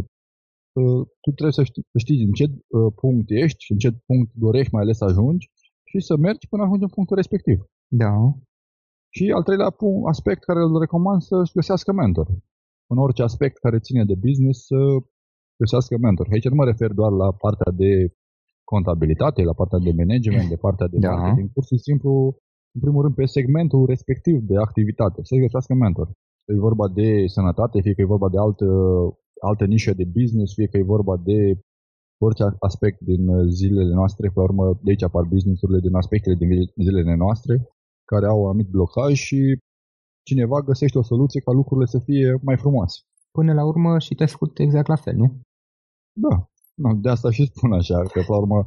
uh, 0.79 1.01
tu 1.23 1.29
trebuie 1.31 1.57
să 1.59 1.63
știi, 1.63 1.83
să 1.93 1.97
știi 1.97 2.23
în 2.23 2.31
ce 2.31 2.45
uh, 2.45 2.93
punct 3.01 3.27
ești 3.43 3.63
și 3.65 3.71
în 3.71 3.77
ce 3.77 3.89
punct 4.05 4.29
dorești 4.33 4.73
mai 4.73 4.83
ales 4.83 4.97
să 4.97 5.05
ajungi 5.05 5.45
și 5.89 5.99
să 5.99 6.17
mergi 6.17 6.47
până 6.47 6.63
ajungi 6.63 6.83
în 6.83 6.95
punctul 6.97 7.15
respectiv. 7.15 7.57
Da. 7.87 8.13
Și 9.15 9.31
al 9.35 9.43
treilea 9.43 9.75
aspect 10.13 10.43
care 10.43 10.59
îl 10.59 10.79
recomand 10.79 11.21
să-și 11.21 11.53
găsească 11.53 11.91
mentor. 11.93 12.27
În 12.91 12.97
orice 12.97 13.23
aspect 13.23 13.57
care 13.57 13.79
ține 13.79 14.03
de 14.05 14.15
business 14.15 14.65
să 14.65 14.75
găsească 15.61 15.93
mentor. 15.97 16.27
Aici 16.31 16.49
nu 16.51 16.59
mă 16.61 16.65
refer 16.71 16.91
doar 17.01 17.11
la 17.23 17.29
partea 17.43 17.71
de 17.83 17.91
contabilitate, 18.73 19.41
la 19.51 19.53
partea 19.61 19.79
de 19.87 19.91
management, 20.01 20.49
de 20.53 20.63
partea 20.65 20.87
de 20.87 20.97
da. 20.99 21.11
marketing, 21.11 21.49
pur 21.55 21.63
și 21.71 21.77
simplu, 21.87 22.11
în 22.75 22.79
primul 22.83 23.01
rând, 23.03 23.15
pe 23.15 23.25
segmentul 23.25 23.83
respectiv 23.93 24.37
de 24.51 24.55
activitate, 24.67 25.19
să 25.23 25.43
găsească 25.45 25.73
mentor. 25.73 26.07
Fie 26.45 26.55
e 26.55 26.67
vorba 26.69 26.87
de 26.99 27.07
sănătate, 27.35 27.81
fie 27.81 27.93
că 27.93 28.01
e 28.01 28.15
vorba 28.15 28.29
de 28.29 28.39
altă, 28.45 28.67
altă 29.49 29.65
nișă 29.65 29.93
de 29.99 30.05
business, 30.17 30.53
fie 30.53 30.67
că 30.71 30.77
e 30.77 30.93
vorba 30.95 31.15
de 31.29 31.39
orice 32.25 32.43
aspect 32.59 32.99
din 33.11 33.21
zilele 33.59 33.93
noastre, 33.93 34.25
pe 34.33 34.39
urmă 34.39 34.65
de 34.83 34.89
aici 34.89 35.03
apar 35.03 35.23
businessurile 35.33 35.79
din 35.79 35.95
aspectele 35.95 36.35
din 36.35 36.49
zilele 36.85 37.15
noastre, 37.15 37.53
care 38.11 38.25
au 38.25 38.39
un 38.41 38.47
anumit 38.47 38.69
blocaj 38.75 39.13
și 39.27 39.39
cineva 40.29 40.61
găsește 40.69 40.97
o 40.97 41.09
soluție 41.11 41.41
ca 41.41 41.51
lucrurile 41.51 41.85
să 41.85 41.99
fie 41.99 42.39
mai 42.41 42.57
frumoase. 42.57 42.97
Până 43.31 43.53
la 43.53 43.63
urmă 43.65 43.99
și 43.99 44.15
te 44.15 44.25
făcut 44.25 44.59
exact 44.59 44.87
la 44.87 44.95
fel, 44.95 45.15
nu? 45.15 45.27
Da, 46.23 46.35
nu, 46.75 46.89
de 47.03 47.09
asta 47.09 47.31
și 47.31 47.51
spun 47.55 47.71
așa, 47.73 47.97
că 48.01 48.19
pe 48.19 48.25
la 48.27 48.37
urmă... 48.37 48.57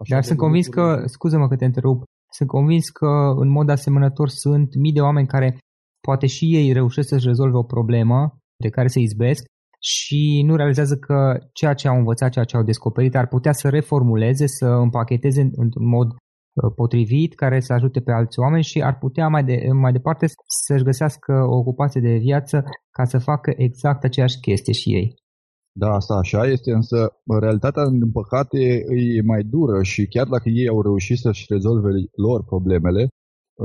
Așa 0.00 0.14
Dar 0.14 0.22
sunt 0.22 0.38
convins 0.38 0.66
că, 0.66 1.02
scuză-mă 1.06 1.48
că 1.48 1.56
te 1.56 1.64
întrerup, 1.64 2.02
sunt 2.30 2.48
convins 2.48 2.88
că 2.88 3.10
în 3.36 3.48
mod 3.48 3.68
asemănător 3.68 4.28
sunt 4.28 4.76
mii 4.76 4.92
de 4.92 5.00
oameni 5.00 5.26
care 5.26 5.58
poate 6.00 6.26
și 6.26 6.44
ei 6.56 6.72
reușesc 6.72 7.08
să-și 7.08 7.26
rezolve 7.26 7.56
o 7.56 7.62
problemă 7.62 8.38
de 8.62 8.68
care 8.68 8.86
se 8.86 9.00
izbesc 9.00 9.44
și 9.80 10.42
nu 10.46 10.56
realizează 10.56 10.96
că 10.96 11.38
ceea 11.52 11.74
ce 11.74 11.88
au 11.88 11.96
învățat, 11.96 12.30
ceea 12.30 12.44
ce 12.44 12.56
au 12.56 12.62
descoperit 12.62 13.16
ar 13.16 13.26
putea 13.26 13.52
să 13.52 13.68
reformuleze, 13.68 14.46
să 14.46 14.66
împacheteze 14.66 15.40
într-un 15.40 15.88
mod 15.88 16.08
Uh, 16.62 16.72
potrivit 16.74 17.34
care 17.34 17.60
să 17.60 17.72
ajute 17.72 18.00
pe 18.00 18.12
alți 18.12 18.38
oameni 18.38 18.62
și 18.70 18.82
ar 18.82 18.98
putea 18.98 19.28
mai, 19.28 19.44
de, 19.44 19.56
mai 19.72 19.92
departe 19.92 20.26
să-și 20.66 20.84
găsească 20.84 21.32
o 21.32 21.56
ocupație 21.56 22.00
de 22.00 22.16
viață 22.16 22.64
ca 22.90 23.04
să 23.04 23.18
facă 23.18 23.52
exact 23.56 24.04
aceeași 24.04 24.40
chestie 24.40 24.72
și 24.72 24.88
ei. 24.94 25.14
Da, 25.80 25.88
asta 26.00 26.14
așa 26.14 26.42
este, 26.54 26.70
însă 26.72 26.98
realitatea, 27.40 27.84
din 27.88 28.10
păcate, 28.10 28.58
e 29.16 29.30
mai 29.32 29.42
dură 29.42 29.82
și 29.82 30.06
chiar 30.14 30.26
dacă 30.34 30.48
ei 30.48 30.68
au 30.68 30.82
reușit 30.82 31.18
să-și 31.18 31.46
rezolve 31.48 31.88
lor 32.26 32.44
problemele, 32.44 33.02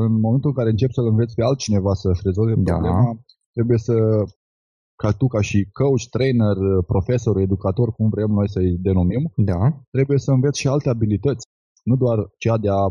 în 0.03 0.11
momentul 0.25 0.49
în 0.49 0.55
care 0.59 0.69
încep 0.69 0.91
să-l 0.91 1.07
înveți 1.07 1.35
pe 1.35 1.43
altcineva 1.43 1.93
să-și 1.93 2.21
rezolve 2.23 2.53
da. 2.57 2.73
problema, 2.73 3.19
trebuie 3.55 3.77
să, 3.77 3.95
ca 5.01 5.09
tu, 5.19 5.27
ca 5.27 5.41
și 5.41 5.69
coach, 5.79 6.05
trainer, 6.15 6.55
profesor, 6.93 7.37
educator, 7.37 7.87
cum 7.91 8.09
vrem 8.09 8.31
noi 8.39 8.49
să-i 8.49 8.77
denumim, 8.87 9.23
da. 9.35 9.61
trebuie 9.95 10.19
să 10.25 10.31
înveți 10.31 10.59
și 10.59 10.67
alte 10.67 10.89
abilități 10.89 11.45
nu 11.83 11.95
doar 11.95 12.17
cea 12.37 12.57
de 12.57 12.69
a 12.69 12.83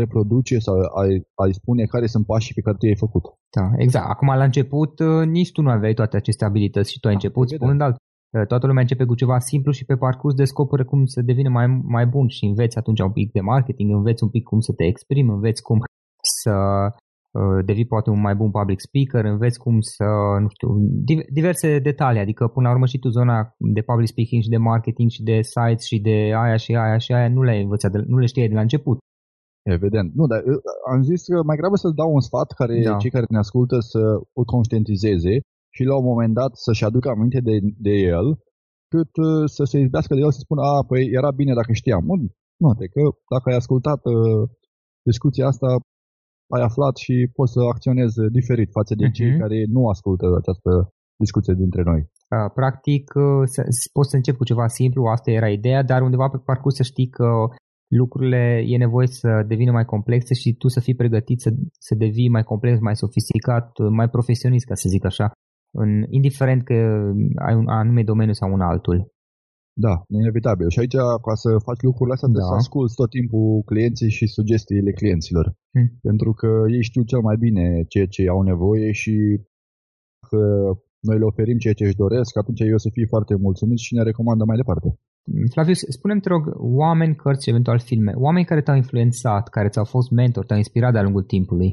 reproduce 0.00 0.58
sau 0.58 0.74
a-i, 1.00 1.26
a 1.34 1.44
spune 1.52 1.84
care 1.84 2.06
sunt 2.06 2.26
pașii 2.26 2.54
pe 2.54 2.60
care 2.60 2.76
tu 2.76 2.86
i-ai 2.86 2.96
făcut. 2.96 3.24
Da, 3.56 3.66
exact. 3.76 4.08
Acum, 4.08 4.28
la 4.28 4.44
început, 4.44 4.98
uh, 4.98 5.26
nici 5.26 5.52
tu 5.52 5.62
nu 5.62 5.70
aveai 5.70 5.94
toate 5.94 6.16
aceste 6.16 6.44
abilități 6.44 6.90
și 6.92 7.00
tu 7.00 7.06
ai 7.06 7.14
da, 7.14 7.18
început 7.18 7.48
spunând 7.48 7.80
alt. 7.80 7.96
Uh, 8.36 8.46
toată 8.46 8.66
lumea 8.66 8.82
începe 8.82 9.04
cu 9.04 9.14
ceva 9.14 9.38
simplu 9.38 9.72
și 9.72 9.84
pe 9.84 9.96
parcurs 9.96 10.34
descoperă 10.34 10.84
cum 10.84 11.04
să 11.04 11.20
devină 11.22 11.48
mai, 11.48 11.66
mai 11.66 12.06
bun 12.06 12.26
și 12.28 12.44
înveți 12.44 12.78
atunci 12.78 13.00
un 13.00 13.12
pic 13.12 13.32
de 13.32 13.40
marketing, 13.40 13.90
înveți 13.90 14.22
un 14.22 14.28
pic 14.28 14.44
cum 14.44 14.60
să 14.60 14.72
te 14.72 14.84
exprimi, 14.84 15.28
înveți 15.28 15.62
cum 15.62 15.78
să 16.42 16.54
uh, 17.38 17.64
devii 17.64 17.86
poate 17.86 18.10
un 18.10 18.20
mai 18.20 18.34
bun 18.34 18.50
public 18.50 18.80
speaker, 18.80 19.24
înveți 19.24 19.58
cum 19.58 19.80
să, 19.80 20.04
nu 20.40 20.48
știu, 20.48 20.68
diverse 21.32 21.78
detalii, 21.78 22.20
adică 22.20 22.48
până 22.48 22.66
la 22.66 22.74
urmă 22.74 22.86
și 22.86 22.98
tu 22.98 23.08
zona 23.08 23.54
de 23.58 23.82
public 23.82 24.08
speaking 24.08 24.42
și 24.42 24.48
de 24.48 24.56
marketing 24.56 25.10
și 25.10 25.22
de 25.22 25.40
sites 25.42 25.84
și 25.84 25.98
de 26.00 26.16
aia 26.42 26.56
și 26.56 26.76
aia 26.76 26.98
și 26.98 27.12
aia 27.12 27.28
nu 27.28 27.42
le-ai 27.42 27.62
învățat, 27.62 27.90
de, 27.92 27.98
nu 28.06 28.18
le 28.18 28.26
știai 28.26 28.48
de 28.48 28.54
la 28.54 28.60
început. 28.60 28.98
Evident. 29.62 30.14
Nu, 30.14 30.26
dar 30.26 30.40
uh, 30.42 30.56
am 30.92 31.02
zis 31.02 31.24
că 31.24 31.42
mai 31.42 31.56
grabă 31.56 31.76
să-ți 31.76 31.94
dau 31.94 32.10
un 32.12 32.20
sfat 32.20 32.52
care 32.52 32.82
da. 32.82 32.96
cei 32.96 33.10
care 33.10 33.26
ne 33.28 33.38
ascultă 33.38 33.76
să 33.80 34.00
o 34.32 34.44
conștientizeze 34.44 35.34
și 35.76 35.82
la 35.90 35.96
un 36.00 36.06
moment 36.12 36.34
dat 36.40 36.52
să-și 36.64 36.84
aducă 36.88 37.08
aminte 37.08 37.40
de, 37.48 37.56
de 37.86 37.94
el, 38.16 38.26
cât 38.94 39.12
uh, 39.26 39.44
să 39.56 39.62
se 39.70 39.78
izbească 39.78 40.12
de 40.14 40.20
el 40.26 40.32
să 40.36 40.40
spună, 40.42 40.62
a, 40.62 40.84
păi 40.90 41.02
era 41.18 41.30
bine 41.40 41.52
dacă 41.60 41.72
știam. 41.72 42.04
Nu, 42.10 42.14
nu 42.62 42.68
că 42.94 43.02
dacă 43.34 43.46
ai 43.50 43.60
ascultat 43.62 44.00
uh, 44.04 44.42
discuția 45.10 45.46
asta, 45.52 45.68
ai 46.56 46.62
aflat 46.68 46.94
și 47.04 47.14
poți 47.38 47.52
să 47.52 47.60
acționezi 47.74 48.16
diferit 48.38 48.70
față 48.78 48.92
de 48.94 49.06
uh-huh. 49.06 49.16
cei 49.18 49.30
mhm. 49.30 49.40
care 49.42 49.58
nu 49.76 49.82
ascultă 49.94 50.26
această 50.40 50.70
discuție 51.24 51.54
dintre 51.62 51.82
noi. 51.90 52.00
Practic, 52.54 53.04
poți 53.96 54.10
să 54.10 54.16
încep 54.16 54.36
cu 54.36 54.44
ceva 54.50 54.66
simplu, 54.66 55.04
asta 55.04 55.30
era 55.30 55.48
ideea, 55.58 55.82
dar 55.82 56.02
undeva 56.02 56.28
pe 56.28 56.44
parcurs 56.50 56.74
să 56.76 56.82
știi 56.82 57.08
că 57.08 57.28
lucrurile 58.00 58.62
e 58.66 58.76
nevoie 58.76 59.06
să 59.06 59.44
devină 59.46 59.72
mai 59.72 59.84
complexe 59.84 60.34
și 60.34 60.54
tu 60.60 60.68
să 60.68 60.80
fii 60.80 60.94
pregătit 60.94 61.40
să, 61.40 61.50
să 61.86 61.94
devii 61.94 62.28
mai 62.28 62.42
complex, 62.42 62.80
mai 62.80 62.96
sofisticat, 62.96 63.70
mai 63.90 64.08
profesionist, 64.08 64.66
ca 64.66 64.74
să 64.74 64.88
zic 64.88 65.04
așa, 65.04 65.30
în, 65.82 65.90
indiferent 66.18 66.60
că 66.68 66.74
ai 67.46 67.54
un 67.60 67.68
anume 67.68 68.02
domeniu 68.02 68.32
sau 68.32 68.52
un 68.52 68.60
altul. 68.60 68.98
Da, 69.86 69.94
inevitabil. 70.20 70.68
Și 70.68 70.78
aici, 70.78 70.96
ca 71.26 71.34
să 71.44 71.50
faci 71.68 71.82
lucrurile 71.88 72.14
astea, 72.14 72.28
trebuie 72.28 72.50
Da. 72.50 72.54
să 72.56 72.62
asculți 72.62 72.98
tot 73.00 73.10
timpul 73.10 73.62
clienții 73.70 74.10
și 74.18 74.34
sugestiile 74.36 74.92
clienților. 75.00 75.46
Hmm. 75.74 75.88
Pentru 76.08 76.30
că 76.40 76.50
ei 76.76 76.82
știu 76.90 77.02
cel 77.02 77.20
mai 77.28 77.36
bine 77.44 77.64
ceea 77.92 78.08
ce 78.14 78.22
au 78.34 78.42
nevoie 78.42 78.92
și 79.02 79.14
că 80.28 80.42
noi 81.08 81.18
le 81.18 81.24
oferim 81.30 81.58
ceea 81.58 81.78
ce 81.78 81.84
își 81.84 82.02
doresc, 82.04 82.32
atunci 82.36 82.60
ei 82.60 82.78
o 82.78 82.84
să 82.84 82.90
fie 82.92 83.06
foarte 83.06 83.34
mulțumiți 83.46 83.84
și 83.84 83.94
ne 83.94 84.02
recomandă 84.02 84.44
mai 84.44 84.56
departe. 84.56 84.88
Flavius, 85.52 85.80
spune-mi, 85.96 86.20
te 86.20 86.28
rog, 86.28 86.42
oameni, 86.82 87.16
cărți 87.16 87.42
și 87.42 87.50
eventual 87.50 87.78
filme, 87.78 88.12
oameni 88.26 88.44
care 88.50 88.62
te-au 88.62 88.76
influențat, 88.76 89.48
care 89.48 89.68
ți-au 89.68 89.84
fost 89.84 90.10
mentor, 90.10 90.44
te-au 90.44 90.58
inspirat 90.58 90.92
de-a 90.92 91.02
lungul 91.02 91.22
timpului. 91.22 91.70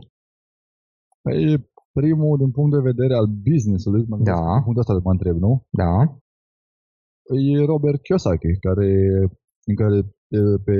Păi, 1.21 1.69
primul, 1.99 2.38
din 2.38 2.51
punct 2.51 2.71
de 2.75 2.88
vedere 2.91 3.13
al 3.21 3.27
business-ului, 3.49 4.03
mă 4.10 4.15
gândesc, 4.15 4.38
Da. 4.38 4.53
din 4.53 4.63
punctul 4.63 4.84
ăsta 4.84 4.99
mă 5.08 5.12
întreb, 5.17 5.38
nu? 5.47 5.51
Da? 5.69 5.93
E 7.53 7.65
Robert 7.71 8.01
Kiyosaki, 8.01 8.51
care, 8.67 8.89
în 9.69 9.75
care 9.82 9.95
e, 10.38 10.39
pe 10.67 10.75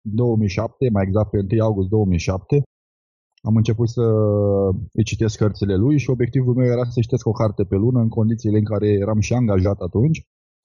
2007, 0.00 0.90
mai 0.92 1.04
exact 1.06 1.30
pe 1.30 1.38
1 1.54 1.64
august 1.64 1.88
2007, 1.88 2.62
am 3.48 3.56
început 3.56 3.88
să 3.88 4.04
îi 4.98 5.04
citesc 5.10 5.38
cărțile 5.38 5.76
lui 5.76 5.98
și 5.98 6.10
obiectivul 6.10 6.54
meu 6.54 6.66
era 6.66 6.84
să 6.84 7.00
citesc 7.00 7.26
o 7.26 7.30
carte 7.40 7.62
pe 7.64 7.76
lună 7.76 8.00
în 8.00 8.08
condițiile 8.08 8.58
în 8.58 8.64
care 8.64 8.88
eram 8.88 9.20
și 9.20 9.32
angajat 9.34 9.78
atunci 9.80 10.18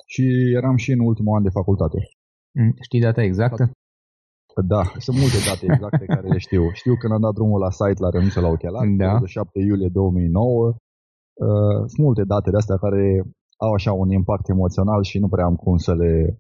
și 0.06 0.24
eram 0.60 0.76
și 0.76 0.92
în 0.92 1.00
ultimul 1.00 1.36
an 1.38 1.44
de 1.44 1.50
facultate. 1.60 1.98
Mm, 2.60 2.74
Știi 2.82 3.00
data 3.00 3.22
exactă? 3.24 3.72
Da, 4.74 4.82
sunt 5.06 5.18
multe 5.18 5.40
date 5.50 5.64
exacte 5.74 6.06
care 6.06 6.28
le 6.28 6.38
știu. 6.38 6.64
Știu 6.82 6.96
când 6.96 7.14
am 7.14 7.22
dat 7.22 7.34
drumul 7.34 7.60
la 7.60 7.72
site 7.72 8.02
la 8.06 8.10
renunță 8.10 8.40
la 8.40 8.48
ochelari, 8.56 8.96
Da. 8.96 9.06
27 9.06 9.60
iulie 9.60 9.90
2009. 9.92 10.68
Uh, 10.68 10.76
sunt 11.92 12.02
multe 12.08 12.24
date 12.24 12.50
de 12.50 12.58
astea 12.58 12.78
care 12.86 13.04
au 13.66 13.72
așa 13.74 13.92
un 14.04 14.10
impact 14.20 14.50
emoțional 14.50 15.02
și 15.04 15.20
nu 15.20 15.28
prea 15.34 15.46
am 15.46 15.56
cum 15.56 15.78
să 15.78 15.94
le, 16.02 16.38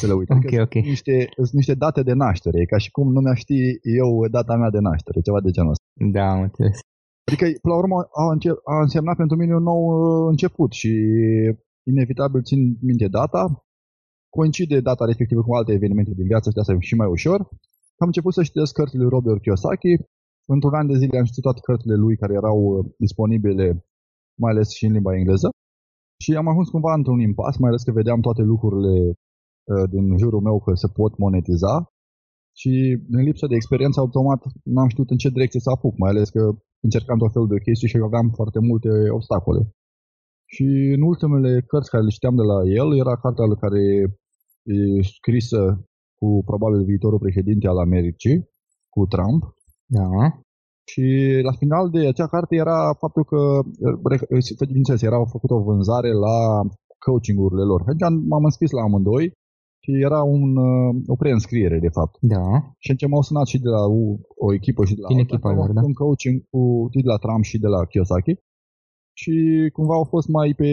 să 0.00 0.06
le 0.06 0.12
uit. 0.12 0.30
Ok, 0.30 0.36
Adică 0.36 0.62
ok. 0.62 0.72
Sunt, 0.72 0.84
niște, 0.84 1.14
sunt 1.36 1.52
niște 1.60 1.74
date 1.74 2.02
de 2.02 2.12
naștere, 2.12 2.60
e 2.60 2.72
ca 2.72 2.78
și 2.84 2.90
cum 2.90 3.12
nu 3.12 3.20
mi-aș 3.20 3.38
ști 3.38 3.58
eu 4.00 4.26
data 4.36 4.54
mea 4.56 4.70
de 4.70 4.78
naștere, 4.78 5.20
ceva 5.20 5.40
de 5.40 5.50
genul 5.50 5.70
ăsta. 5.74 5.84
Da, 6.16 6.24
am 6.34 6.40
înțeles. 6.48 6.78
Adică, 7.28 7.44
până 7.62 7.74
la 7.74 7.80
urmă, 7.82 7.98
a, 8.22 8.24
înce- 8.32 8.60
a 8.74 8.76
însemnat 8.80 9.16
pentru 9.16 9.36
mine 9.36 9.54
un 9.54 9.66
nou 9.72 9.82
uh, 9.84 10.28
început 10.32 10.70
și 10.80 10.92
inevitabil 11.92 12.42
țin 12.42 12.60
minte 12.88 13.08
data, 13.08 13.42
coincide 14.36 14.78
data 14.88 15.04
respectivă 15.10 15.42
cu 15.42 15.52
alte 15.58 15.72
evenimente 15.78 16.12
din 16.18 16.26
viață 16.32 16.46
și 16.48 16.54
de 16.54 16.60
asta 16.60 16.72
e 16.72 16.90
și 16.90 17.00
mai 17.02 17.10
ușor. 17.16 17.38
Am 18.02 18.08
început 18.10 18.32
să 18.34 18.42
citesc 18.48 18.72
cărțile 18.78 19.02
lui 19.02 19.14
Robert 19.16 19.40
Kiyosaki. 19.42 19.94
Într-un 20.54 20.74
an 20.80 20.86
de 20.92 20.96
zile 21.02 21.18
am 21.18 21.28
citit 21.30 21.44
toate 21.48 21.60
cărțile 21.68 21.96
lui 22.04 22.14
care 22.22 22.32
erau 22.40 22.58
uh, 22.64 22.72
disponibile, 23.04 23.66
mai 24.42 24.50
ales 24.52 24.68
și 24.76 24.84
în 24.86 24.92
limba 24.96 25.12
engleză. 25.20 25.48
Și 26.22 26.30
am 26.40 26.46
ajuns 26.52 26.68
cumva 26.74 26.92
într-un 26.98 27.20
impas, 27.28 27.54
mai 27.56 27.70
ales 27.70 27.82
că 27.84 27.92
vedeam 28.00 28.20
toate 28.26 28.42
lucrurile 28.52 28.94
uh, 29.72 29.84
din 29.92 30.04
jurul 30.22 30.42
meu 30.48 30.56
că 30.64 30.72
se 30.82 30.88
pot 30.98 31.12
monetiza. 31.24 31.74
Și 32.60 32.72
în 33.16 33.22
lipsă 33.28 33.46
de 33.48 33.58
experiență, 33.60 33.96
automat 34.00 34.40
n-am 34.74 34.88
știut 34.92 35.10
în 35.10 35.18
ce 35.22 35.28
direcție 35.36 35.60
să 35.66 35.70
apuc, 35.70 35.94
mai 36.02 36.10
ales 36.10 36.28
că 36.36 36.42
încercam 36.86 37.18
tot 37.18 37.32
felul 37.34 37.52
de 37.52 37.64
chestii 37.66 37.90
și 37.92 37.98
aveam 38.08 38.26
foarte 38.38 38.60
multe 38.68 38.90
obstacole. 39.18 39.62
Și 40.54 40.66
în 40.96 41.02
ultimele 41.10 41.52
cărți 41.70 41.90
care 41.92 42.02
le 42.04 42.16
citeam 42.16 42.36
de 42.40 42.46
la 42.52 42.58
el 42.80 42.88
era 43.02 43.14
cartea 43.24 43.46
lui 43.50 43.62
care 43.64 43.82
e 44.64 45.02
scrisă 45.02 45.60
cu 46.18 46.42
probabil 46.44 46.84
viitorul 46.84 47.18
președinte 47.18 47.66
al 47.68 47.78
Americii, 47.78 48.36
cu 48.94 49.06
Trump. 49.06 49.42
Da. 49.86 50.08
Și 50.90 51.04
la 51.42 51.52
final 51.52 51.90
de 51.90 52.06
acea 52.06 52.26
carte 52.26 52.54
era 52.54 52.94
faptul 53.02 53.24
că, 53.24 53.40
bineînțeles, 54.66 55.02
era 55.02 55.24
făcută 55.24 55.54
o 55.54 55.62
vânzare 55.62 56.12
la 56.12 56.36
coaching-urile 57.06 57.62
lor. 57.70 57.80
Atunci 57.80 58.02
am- 58.02 58.24
m-am 58.30 58.44
înscris 58.44 58.70
la 58.70 58.82
amândoi 58.82 59.26
și 59.84 59.90
era 60.08 60.22
un, 60.22 60.56
uh, 60.56 60.94
o 61.06 61.14
preînscriere, 61.16 61.78
de 61.78 61.88
fapt. 61.88 62.14
Da. 62.20 62.44
Și 62.82 62.90
atunci 62.90 63.10
m-au 63.10 63.22
sunat 63.22 63.46
și 63.46 63.58
de 63.66 63.68
la 63.68 63.82
u- 63.86 64.20
o 64.44 64.52
echipă 64.58 64.84
și 64.84 64.94
de 64.94 65.00
la 65.00 65.08
Din 65.08 65.18
alta. 65.18 65.28
echipa 65.32 65.48
Am 65.48 65.54
lor, 65.54 65.64
avut 65.64 65.74
da. 65.78 65.82
Un 65.90 65.92
coaching 66.02 66.36
cu, 66.50 66.60
și 66.92 67.02
de 67.04 67.08
la 67.14 67.16
Trump 67.24 67.42
și 67.50 67.58
de 67.58 67.66
la 67.74 67.80
Kiyosaki. 67.90 68.34
Și 69.20 69.34
cumva 69.72 69.94
au 69.94 70.04
fost 70.14 70.28
mai 70.28 70.54
pe 70.60 70.70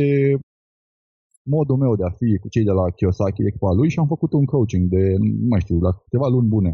modul 1.56 1.78
meu 1.78 1.96
de 1.96 2.06
a 2.06 2.12
fi 2.20 2.38
cu 2.42 2.48
cei 2.48 2.64
de 2.64 2.72
la 2.72 2.86
Kiyosaki, 2.90 3.48
echipa 3.50 3.72
lui, 3.72 3.90
și 3.90 4.00
am 4.00 4.08
făcut 4.08 4.32
un 4.34 4.46
coaching 4.46 4.90
de, 4.90 5.04
nu 5.18 5.48
mai 5.48 5.60
știu, 5.60 5.80
la 5.80 5.92
câteva 5.92 6.28
luni 6.28 6.48
bune. 6.48 6.72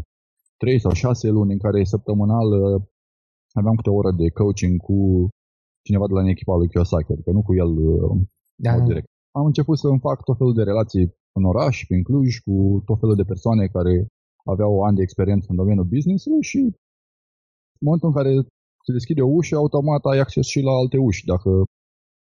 Trei 0.56 0.78
sau 0.80 0.92
șase 0.92 1.28
luni 1.28 1.52
în 1.52 1.58
care 1.58 1.84
săptămânal 1.84 2.48
uh, 2.62 2.82
aveam 3.52 3.74
câte 3.74 3.90
o 3.90 3.98
oră 4.00 4.12
de 4.20 4.28
coaching 4.40 4.80
cu 4.80 5.28
cineva 5.86 6.06
de 6.06 6.14
la 6.14 6.28
echipa 6.28 6.56
lui 6.56 6.68
Kiyosaki, 6.68 7.12
adică 7.12 7.30
nu 7.30 7.42
cu 7.42 7.54
el 7.54 7.70
uh, 7.76 8.10
Da, 8.64 8.70
în 8.70 8.76
mod 8.76 8.86
da. 8.86 8.90
direct. 8.92 9.08
Am 9.38 9.44
început 9.50 9.78
să 9.78 9.86
îmi 9.88 10.04
fac 10.08 10.18
tot 10.24 10.36
felul 10.36 10.54
de 10.54 10.62
relații 10.62 11.04
în 11.38 11.44
oraș, 11.44 11.84
prin 11.88 12.02
Cluj, 12.02 12.30
cu 12.46 12.82
tot 12.88 12.98
felul 13.00 13.16
de 13.16 13.30
persoane 13.32 13.66
care 13.66 13.94
aveau 14.44 14.72
ani 14.86 14.96
de 14.96 15.02
experiență 15.02 15.46
în 15.50 15.56
domeniul 15.56 15.92
business-ului 15.94 16.42
și 16.50 16.58
în 17.78 17.82
momentul 17.86 18.08
în 18.08 18.16
care 18.18 18.32
se 18.86 18.92
deschide 18.92 19.22
o 19.22 19.32
ușă, 19.38 19.54
automat 19.56 20.02
ai 20.04 20.18
acces 20.18 20.46
și 20.46 20.60
la 20.60 20.72
alte 20.80 20.98
uși, 21.08 21.24
dacă 21.32 21.50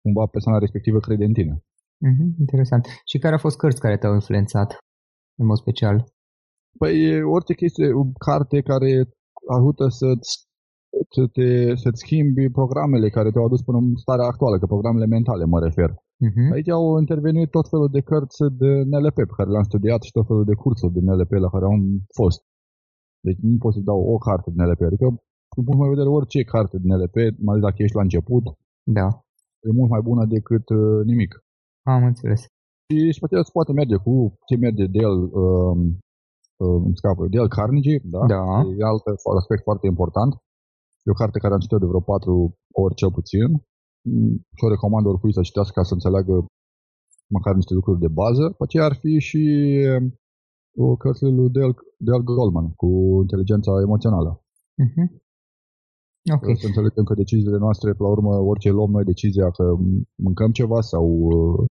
cumva 0.03 0.26
persoana 0.26 0.59
respectivă 0.59 0.98
crede 1.00 1.24
în 1.24 1.33
tine. 1.33 1.55
Mhm, 2.08 2.26
interesant. 2.44 2.82
Și 3.10 3.18
care 3.18 3.32
au 3.36 3.44
fost 3.46 3.56
cărți 3.56 3.80
care 3.84 3.96
te-au 3.98 4.14
influențat 4.14 4.68
în 5.40 5.46
mod 5.46 5.56
special? 5.64 5.96
Păi 6.78 7.22
orice 7.22 7.54
chestie, 7.54 7.86
o 8.00 8.04
carte 8.26 8.56
care 8.70 8.90
ajută 9.56 9.84
să-ți, 10.00 10.32
să 11.16 11.22
te, 11.36 11.48
să-ți 11.82 12.02
schimbi 12.04 12.50
programele 12.58 13.08
care 13.16 13.30
te-au 13.30 13.44
adus 13.48 13.62
până 13.62 13.78
în 13.78 13.88
starea 14.04 14.26
actuală, 14.32 14.58
că 14.58 14.66
programele 14.66 15.06
mentale 15.16 15.44
mă 15.44 15.58
refer. 15.66 15.90
Mhm. 16.28 16.52
Aici 16.54 16.70
au 16.78 16.84
intervenit 17.04 17.50
tot 17.56 17.66
felul 17.72 17.88
de 17.96 18.00
cărți 18.10 18.38
de 18.62 18.70
NLP 18.92 19.18
pe 19.30 19.36
care 19.38 19.50
le-am 19.50 19.68
studiat 19.70 20.00
și 20.06 20.14
tot 20.16 20.26
felul 20.26 20.44
de 20.50 20.54
cursuri 20.62 20.92
de 20.96 21.00
NLP 21.08 21.32
la 21.46 21.50
care 21.54 21.64
am 21.72 21.82
fost. 22.18 22.40
Deci 23.26 23.38
nu 23.48 23.56
pot 23.62 23.72
să 23.76 23.80
dau 23.90 24.00
o 24.14 24.16
carte 24.26 24.48
de 24.54 24.62
NLP. 24.62 24.82
Adică, 24.90 25.06
din 25.54 25.62
punctul 25.64 25.80
meu 25.84 25.88
de 25.90 25.94
vedere, 25.94 26.16
orice 26.18 26.40
carte 26.54 26.76
de 26.82 26.86
NLP, 26.94 27.16
mai 27.44 27.52
ales 27.52 27.64
dacă 27.68 27.78
ești 27.82 27.96
la 27.98 28.06
început, 28.06 28.44
Da. 28.98 29.06
e 29.66 29.70
mult 29.80 29.90
mai 29.94 30.02
bună 30.08 30.22
decât 30.36 30.66
uh, 30.80 31.00
nimic. 31.10 31.32
Am 31.83 32.05
înțeles. 32.05 32.40
Și 33.12 33.21
poate 33.21 33.35
se 33.49 33.57
poate 33.57 33.73
merge 33.73 33.97
cu 34.07 34.12
ce 34.47 34.55
merge 34.57 34.87
de 34.95 34.99
el, 35.07 35.16
um, 35.43 35.79
um, 36.62 36.83
îmi 36.88 36.99
scapă, 37.01 37.27
de 37.31 37.37
el 37.37 37.49
Carnegie, 37.49 38.01
da? 38.14 38.23
Da. 38.35 38.45
E 38.79 38.83
alt 38.90 39.05
aspect 39.40 39.62
foarte 39.69 39.87
important. 39.87 40.33
E 41.05 41.14
o 41.14 41.21
carte 41.21 41.38
care 41.38 41.55
am 41.55 41.61
citit 41.61 41.79
de 41.79 41.90
vreo 41.90 42.09
patru 42.12 42.35
ori 42.83 42.95
cel 42.95 43.11
puțin 43.19 43.51
Mm, 44.09 44.35
și 44.57 44.64
o 44.64 44.69
recomand 44.69 45.07
oricui 45.07 45.33
să 45.33 45.40
citească 45.40 45.73
ca 45.81 45.83
să 45.83 45.95
înțeleagă 45.95 46.35
măcar 47.37 47.55
niște 47.55 47.75
lucruri 47.75 48.01
de 48.01 48.09
bază. 48.09 48.43
După 48.53 48.64
aceea 48.64 48.85
ar 48.85 48.97
fi 49.03 49.19
și 49.19 49.43
um, 50.01 50.85
o 50.85 50.97
cărțile 50.97 51.31
lui 51.31 51.51
Dale, 51.51 51.75
Dale 51.97 52.23
Goldman 52.23 52.69
cu 52.81 52.88
inteligența 53.21 53.73
emoțională. 53.87 54.31
Mhm. 54.87 55.23
Ok. 56.37 56.47
Să 56.62 56.66
înțelegem 56.66 57.05
că 57.05 57.14
deciziile 57.14 57.59
noastre, 57.66 57.88
pe 57.93 58.03
la 58.03 58.11
urmă, 58.16 58.33
orice 58.51 58.71
luăm 58.71 58.90
noi 58.90 59.05
decizia 59.12 59.49
că 59.51 59.64
mâncăm 60.27 60.51
ceva 60.61 60.81
sau 60.93 61.05
uh, 61.07 61.64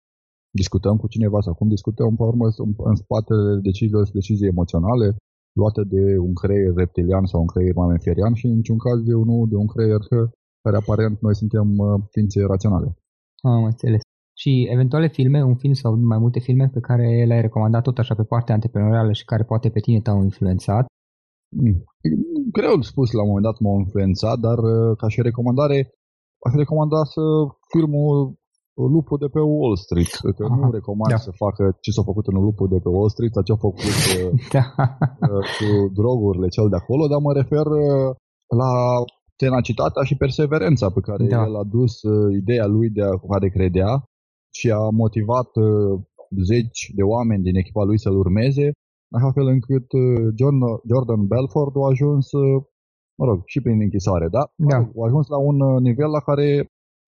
discutăm 0.62 0.96
cu 0.98 1.08
cineva 1.08 1.40
sau 1.46 1.54
cum 1.54 1.68
discutăm, 1.68 2.16
pe 2.16 2.22
la 2.24 2.28
urmă, 2.28 2.50
sunt 2.50 2.76
în 2.92 2.96
spatele 2.96 3.60
deciziilor 3.70 4.06
și 4.06 4.20
decizii 4.20 4.52
emoționale 4.54 5.08
luate 5.60 5.82
de 5.96 6.18
un 6.28 6.34
creier 6.34 6.74
reptilian 6.76 7.26
sau 7.26 7.40
un 7.42 7.50
creier 7.54 7.76
mamiferian 7.76 8.34
și 8.34 8.46
în 8.46 8.56
niciun 8.56 8.78
caz 8.78 8.98
de 9.10 9.14
unul 9.14 9.48
de 9.50 9.56
un 9.56 9.68
creier 9.74 10.02
care 10.64 10.76
aparent 10.78 11.22
noi 11.22 11.36
suntem 11.36 11.68
uh, 11.78 12.02
ființe 12.12 12.40
raționale. 12.54 12.90
Am 13.42 13.64
înțeles. 13.64 14.02
Și 14.42 14.68
eventuale 14.76 15.08
filme, 15.08 15.44
un 15.44 15.56
film 15.56 15.74
sau 15.74 15.92
mai 15.96 16.18
multe 16.18 16.40
filme 16.40 16.70
pe 16.74 16.80
care 16.80 17.26
le-ai 17.28 17.42
recomandat 17.42 17.84
tot 17.84 17.98
așa 17.98 18.16
pe 18.16 18.24
partea 18.24 18.54
antreprenorială 18.54 19.12
și 19.12 19.26
care 19.26 19.44
poate 19.44 19.70
pe 19.70 19.80
tine 19.80 20.00
te-au 20.02 20.24
influențat? 20.24 20.86
Mm. 22.50 22.56
Greu 22.58 22.76
de 22.82 22.86
spus 22.92 23.10
la 23.12 23.22
un 23.24 23.28
moment 23.32 23.48
dat 23.50 23.58
m-au 23.60 23.78
influențat, 23.80 24.38
dar 24.48 24.58
uh, 24.74 24.98
ca 25.02 25.08
și 25.14 25.22
recomandare 25.30 25.78
aș 26.48 26.54
recomanda 26.64 27.00
să 27.16 27.24
filmul 27.74 28.38
Lupul 28.94 29.18
de 29.24 29.30
pe 29.36 29.40
Wall 29.40 29.76
Street. 29.86 30.14
Că 30.38 30.44
Aha, 30.46 30.56
nu 30.56 30.72
recomand 30.72 31.12
da. 31.12 31.18
să 31.28 31.32
facă 31.44 31.64
ce 31.84 31.92
s-a 31.92 32.04
făcut 32.10 32.26
în 32.28 32.38
Lupul 32.48 32.68
de 32.74 32.80
pe 32.84 32.90
Wall 32.96 33.10
Street 33.16 33.34
sau 33.34 33.44
ce 33.44 33.54
a 33.54 33.66
făcut 33.68 33.98
uh, 34.16 34.30
Da. 34.56 34.66
uh, 35.32 35.44
cu 35.58 35.68
drogurile 36.00 36.48
cel 36.48 36.68
de 36.70 36.76
acolo, 36.82 37.04
dar 37.12 37.20
mă 37.28 37.34
refer 37.42 37.66
uh, 37.66 38.10
la 38.62 38.72
tenacitatea 39.42 40.04
și 40.10 40.16
perseverența 40.24 40.90
pe 40.90 41.02
care 41.08 41.24
Da. 41.28 41.44
el 41.46 41.56
a 41.56 41.64
dus 41.78 41.94
uh, 42.02 42.36
ideea 42.42 42.66
lui 42.76 42.90
de 42.90 43.04
a 43.04 43.14
care 43.34 43.50
credea 43.50 43.92
și 44.58 44.68
a 44.72 44.84
motivat 45.02 45.50
uh, 45.56 46.00
zeci 46.52 46.82
de 46.98 47.04
oameni 47.14 47.44
din 47.48 47.56
echipa 47.56 47.84
lui 47.84 48.00
să-l 48.00 48.18
urmeze, 48.18 48.66
în 48.66 48.72
așa 49.18 49.32
fel 49.32 49.48
încât 49.56 49.88
uh, 50.04 50.22
John, 50.40 50.58
Jordan 50.92 51.22
Belford 51.32 51.74
a 51.78 51.86
ajuns, 51.94 52.26
uh, 52.32 52.58
mă 53.20 53.26
rog, 53.30 53.40
și 53.52 53.62
prin 53.62 53.82
închisoare, 53.82 54.28
da? 54.38 54.44
Mă 54.56 54.70
Da. 54.70 54.78
rog, 54.78 54.88
a 55.02 55.06
ajuns 55.10 55.28
la 55.28 55.38
un 55.50 55.58
uh, 55.70 55.82
nivel 55.88 56.10
la 56.18 56.20
care 56.30 56.48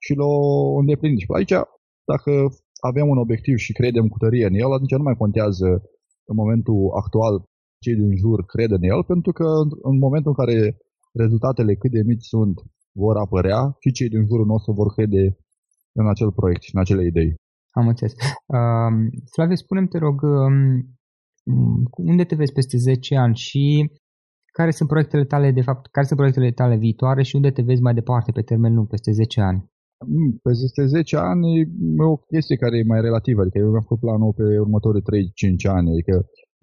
și 0.05 0.13
l-a 0.19 0.31
îndeplinit. 0.79 1.19
Și 1.19 1.25
pe 1.29 1.37
aici, 1.37 1.55
dacă 2.11 2.31
avem 2.89 3.07
un 3.13 3.17
obiectiv 3.17 3.55
și 3.65 3.73
credem 3.79 4.07
cu 4.07 4.17
tărie 4.17 4.45
în 4.45 4.53
el, 4.63 4.71
atunci 4.73 4.91
nu 5.01 5.03
mai 5.09 5.15
contează 5.23 5.67
în 6.29 6.35
momentul 6.41 6.81
actual 7.01 7.35
cei 7.83 7.95
din 7.95 8.15
jur 8.23 8.39
cred 8.53 8.71
în 8.71 8.83
el, 8.83 9.03
pentru 9.03 9.31
că 9.31 9.43
în- 9.63 9.77
în 9.91 9.97
momentul 10.05 10.33
în 10.33 10.45
care 10.45 10.77
rezultatele 11.23 11.73
cât 11.75 11.91
de 11.91 12.01
mici 12.05 12.23
sunt 12.33 12.55
vor 13.03 13.15
apărea 13.17 13.75
și 13.79 13.91
cei 13.91 14.09
din 14.09 14.25
jurul 14.29 14.45
nostru 14.45 14.71
vor 14.73 14.89
crede 14.95 15.37
în 15.99 16.07
acel 16.09 16.31
proiect 16.31 16.61
și 16.61 16.75
în 16.75 16.81
acele 16.81 17.05
idei. 17.05 17.31
Am 17.79 17.87
înțeles. 17.87 18.13
Uh, 18.57 18.91
Flavie, 19.33 19.55
spune 19.55 19.87
te 19.87 19.97
rog, 19.97 20.21
um, 20.21 20.55
unde 22.11 22.23
te 22.23 22.35
vezi 22.35 22.51
peste 22.51 22.77
10 22.77 23.15
ani 23.15 23.35
și 23.35 23.91
care 24.57 24.71
sunt 24.71 24.89
proiectele 24.89 25.25
tale, 25.25 25.51
de 25.51 25.61
fapt, 25.61 25.83
care 25.91 26.05
sunt 26.05 26.19
proiectele 26.19 26.51
tale 26.51 26.75
viitoare 26.77 27.23
și 27.23 27.35
unde 27.35 27.51
te 27.51 27.61
vezi 27.61 27.81
mai 27.81 27.93
departe 27.93 28.31
pe 28.31 28.41
termen 28.41 28.73
lung, 28.75 28.87
peste 28.87 29.11
10 29.11 29.41
ani? 29.41 29.59
Mm, 30.07 30.31
peste 30.43 30.85
10 30.85 31.17
ani 31.17 31.47
e 31.59 31.65
o 32.13 32.15
chestie 32.15 32.55
care 32.55 32.77
e 32.77 32.91
mai 32.93 33.01
relativă, 33.01 33.41
adică 33.41 33.57
eu 33.57 33.69
mi-am 33.69 33.87
făcut 33.87 33.99
planul 33.99 34.33
pe 34.33 34.59
următorii 34.65 35.01
3-5 35.01 35.67
ani, 35.77 35.89
adică 35.93 36.15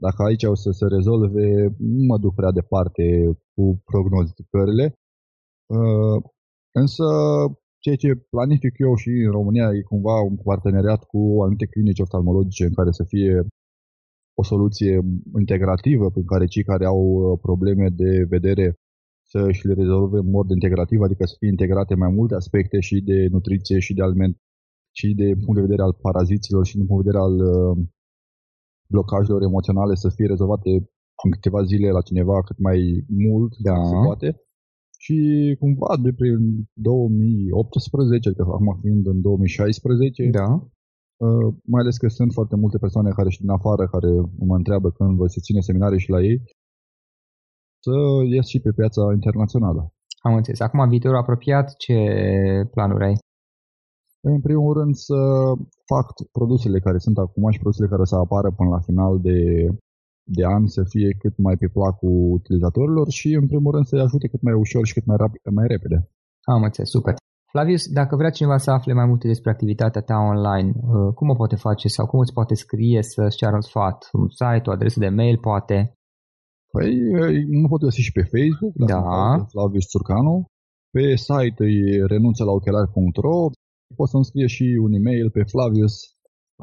dacă 0.05 0.19
aici 0.23 0.45
o 0.45 0.55
să 0.55 0.71
se 0.71 0.87
rezolve, 0.97 1.47
nu 1.79 2.03
mă 2.11 2.17
duc 2.19 2.35
prea 2.35 2.53
departe 2.61 3.05
cu 3.55 3.65
prognosticările, 3.91 4.87
uh, 5.77 6.19
însă 6.83 7.07
ceea 7.85 7.97
ce 7.97 8.27
planific 8.35 8.75
eu 8.87 8.95
și 9.03 9.11
în 9.27 9.33
România 9.39 9.69
e 9.73 9.91
cumva 9.93 10.17
un 10.31 10.37
parteneriat 10.51 11.01
cu 11.13 11.21
anumite 11.43 11.67
clinici 11.73 12.05
oftalmologice 12.05 12.65
în 12.65 12.75
care 12.79 12.91
să 12.91 13.05
fie 13.13 13.35
o 14.41 14.43
soluție 14.53 14.95
integrativă 15.39 16.07
prin 16.11 16.27
care 16.33 16.47
cei 16.47 16.65
care 16.71 16.85
au 16.85 17.01
uh, 17.15 17.39
probleme 17.47 17.87
de 18.03 18.13
vedere 18.35 18.67
să 19.31 19.41
și 19.57 19.67
le 19.67 19.75
rezolve 19.83 20.19
în 20.19 20.31
mod 20.31 20.47
integrativ, 20.51 21.01
adică 21.03 21.25
să 21.25 21.37
fie 21.39 21.49
integrate 21.49 21.95
mai 21.95 22.13
multe 22.19 22.35
aspecte 22.35 22.79
și 22.89 22.97
de 23.11 23.19
nutriție 23.31 23.79
și 23.79 23.95
de 23.95 24.03
aliment 24.03 24.37
și 24.99 25.09
de 25.21 25.29
punct 25.43 25.57
de 25.59 25.67
vedere 25.69 25.83
al 25.83 25.95
paraziților 26.07 26.63
și 26.67 26.77
din 26.77 26.87
punct 26.87 27.01
de 27.03 27.09
vedere 27.09 27.25
al 27.27 27.37
uh, 27.55 27.77
blocajelor 28.95 29.43
emoționale 29.43 29.95
să 29.95 30.09
fie 30.17 30.27
rezolvate 30.27 30.71
în 31.25 31.31
câteva 31.35 31.61
zile 31.71 31.89
la 31.91 32.03
cineva 32.09 32.37
cât 32.49 32.59
mai 32.69 32.79
mult 33.27 33.53
da. 33.69 33.75
se 33.91 33.97
poate. 34.09 34.29
Și 35.05 35.17
cumva 35.59 35.91
de 36.05 36.13
prin 36.21 36.39
2018, 36.73 38.33
că 38.33 38.43
acum 38.43 38.79
fiind 38.83 39.07
în 39.07 39.21
2016, 39.21 40.31
da. 40.31 40.69
Uh, 41.27 41.55
mai 41.73 41.81
ales 41.83 41.97
că 41.97 42.09
sunt 42.09 42.33
foarte 42.33 42.57
multe 42.57 42.79
persoane 42.79 43.11
care 43.11 43.29
și 43.29 43.41
din 43.41 43.51
afară 43.51 43.89
care 43.95 44.11
mă 44.49 44.55
întreabă 44.57 44.91
când 44.91 45.17
voi 45.17 45.31
se 45.31 45.41
ține 45.41 45.61
seminarii 45.61 46.05
și 46.05 46.11
la 46.11 46.21
ei, 46.21 46.39
să 47.85 47.95
ies 48.35 48.47
și 48.47 48.61
pe 48.61 48.73
piața 48.73 49.03
internațională. 49.13 49.93
Am 50.27 50.35
înțeles. 50.35 50.61
Acum, 50.61 50.89
viitorul 50.89 51.17
apropiat, 51.17 51.77
ce 51.77 51.97
planuri 52.71 53.05
ai? 53.05 53.17
În 54.21 54.41
primul 54.41 54.73
rând 54.79 54.95
să 54.95 55.19
fac 55.93 56.07
produsele 56.33 56.79
care 56.79 56.99
sunt 56.99 57.19
acum 57.19 57.51
și 57.51 57.59
produsele 57.59 57.89
care 57.89 58.01
o 58.01 58.05
să 58.13 58.17
apară 58.17 58.51
până 58.51 58.69
la 58.71 58.81
final 58.81 59.21
de, 59.21 59.39
de 60.37 60.45
an 60.45 60.67
să 60.67 60.83
fie 60.93 61.11
cât 61.19 61.37
mai 61.37 61.57
pe 61.57 61.69
placul 61.69 62.33
utilizatorilor 62.39 63.09
și 63.11 63.29
în 63.41 63.47
primul 63.47 63.73
rând 63.73 63.87
să-i 63.87 64.01
ajute 64.07 64.29
cât 64.29 64.43
mai 64.43 64.53
ușor 64.53 64.87
și 64.87 64.93
cât 64.93 65.07
mai, 65.07 65.17
rapid, 65.17 65.41
mai 65.59 65.67
repede. 65.67 66.11
Am 66.43 66.63
înțeles, 66.63 66.91
super. 66.91 67.15
Flavius, 67.53 67.83
dacă 67.89 68.17
vrea 68.17 68.31
cineva 68.31 68.57
să 68.57 68.71
afle 68.71 68.93
mai 68.93 69.07
multe 69.07 69.27
despre 69.27 69.51
activitatea 69.51 70.03
ta 70.03 70.17
online, 70.33 70.71
uh, 70.77 71.15
cum 71.15 71.29
o 71.29 71.35
poate 71.35 71.57
face 71.57 71.89
sau 71.89 72.07
cum 72.07 72.19
îți 72.19 72.33
poate 72.33 72.55
scrie 72.55 73.03
să-ți 73.03 73.37
ceară 73.37 73.55
un 73.55 73.61
sfat? 73.61 74.09
Un 74.13 74.29
site, 74.29 74.69
o 74.69 74.73
adresă 74.73 74.99
de 74.99 75.09
mail, 75.09 75.39
poate? 75.39 75.93
Păi, 76.73 76.93
nu 77.61 77.69
pot 77.69 77.81
găsi 77.81 78.01
și 78.01 78.13
pe 78.13 78.25
Facebook, 78.35 78.75
da. 78.93 79.03
Flavius 79.53 79.87
Țurcanu. 79.87 80.45
Pe 80.91 81.15
site 81.17 81.65
e 81.65 82.07
renunță 82.07 82.45
la 82.45 82.53
ochelari.ro. 82.53 83.39
Poți 83.97 84.11
să-mi 84.11 84.25
scrie 84.25 84.47
și 84.47 84.79
un 84.85 84.93
e-mail 84.93 85.31
pe 85.31 85.43
flavius 85.43 85.95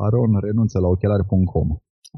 aron 0.06 0.40
renunță 0.40 0.80
la 0.80 0.88
ochelari.com. 0.88 1.68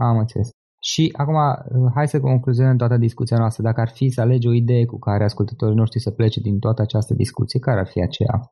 Am 0.08 0.18
înțeles. 0.18 0.50
Și 0.90 1.14
acum, 1.22 1.36
uh, 1.36 1.92
hai 1.96 2.08
să 2.08 2.20
concluzionăm 2.20 2.78
toată 2.78 2.98
discuția 2.98 3.38
noastră. 3.38 3.64
Dacă 3.64 3.82
ar 3.82 3.90
fi 3.90 4.10
să 4.10 4.22
alegi 4.22 4.48
o 4.48 4.54
idee 4.54 4.86
cu 4.86 4.98
care 5.00 5.24
ascultătorii 5.24 5.76
noștri 5.76 6.00
să 6.00 6.12
plece 6.12 6.40
din 6.40 6.60
toată 6.60 6.82
această 6.82 7.14
discuție, 7.14 7.60
care 7.60 7.80
ar 7.80 7.88
fi 7.88 8.02
aceea? 8.02 8.52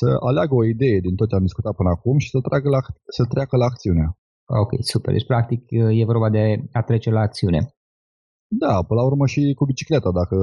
Să 0.00 0.08
aleagă 0.28 0.54
o 0.54 0.64
idee 0.64 0.98
din 1.06 1.14
tot 1.14 1.28
ce 1.28 1.34
am 1.34 1.46
discutat 1.48 1.74
până 1.74 1.90
acum 1.96 2.18
și 2.18 2.30
să, 2.30 2.38
tragă 2.40 2.68
la, 2.68 2.80
să 3.16 3.24
treacă 3.24 3.56
la 3.56 3.64
acțiune. 3.64 4.04
Ok, 4.62 4.70
super. 4.92 5.12
Deci, 5.12 5.30
practic, 5.32 5.60
e 6.00 6.10
vorba 6.12 6.30
de 6.30 6.42
a 6.72 6.82
trece 6.82 7.10
la 7.10 7.20
acțiune. 7.20 7.60
Da, 8.62 8.74
până 8.82 9.00
la 9.00 9.06
urmă 9.06 9.26
și 9.26 9.52
cu 9.58 9.64
bicicleta. 9.64 10.10
Dacă 10.20 10.36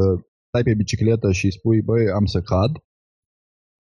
stai 0.48 0.64
pe 0.64 0.74
bicicletă 0.82 1.32
și 1.32 1.52
spui, 1.58 1.82
băi, 1.82 2.04
am 2.20 2.26
să 2.26 2.40
cad, 2.42 2.72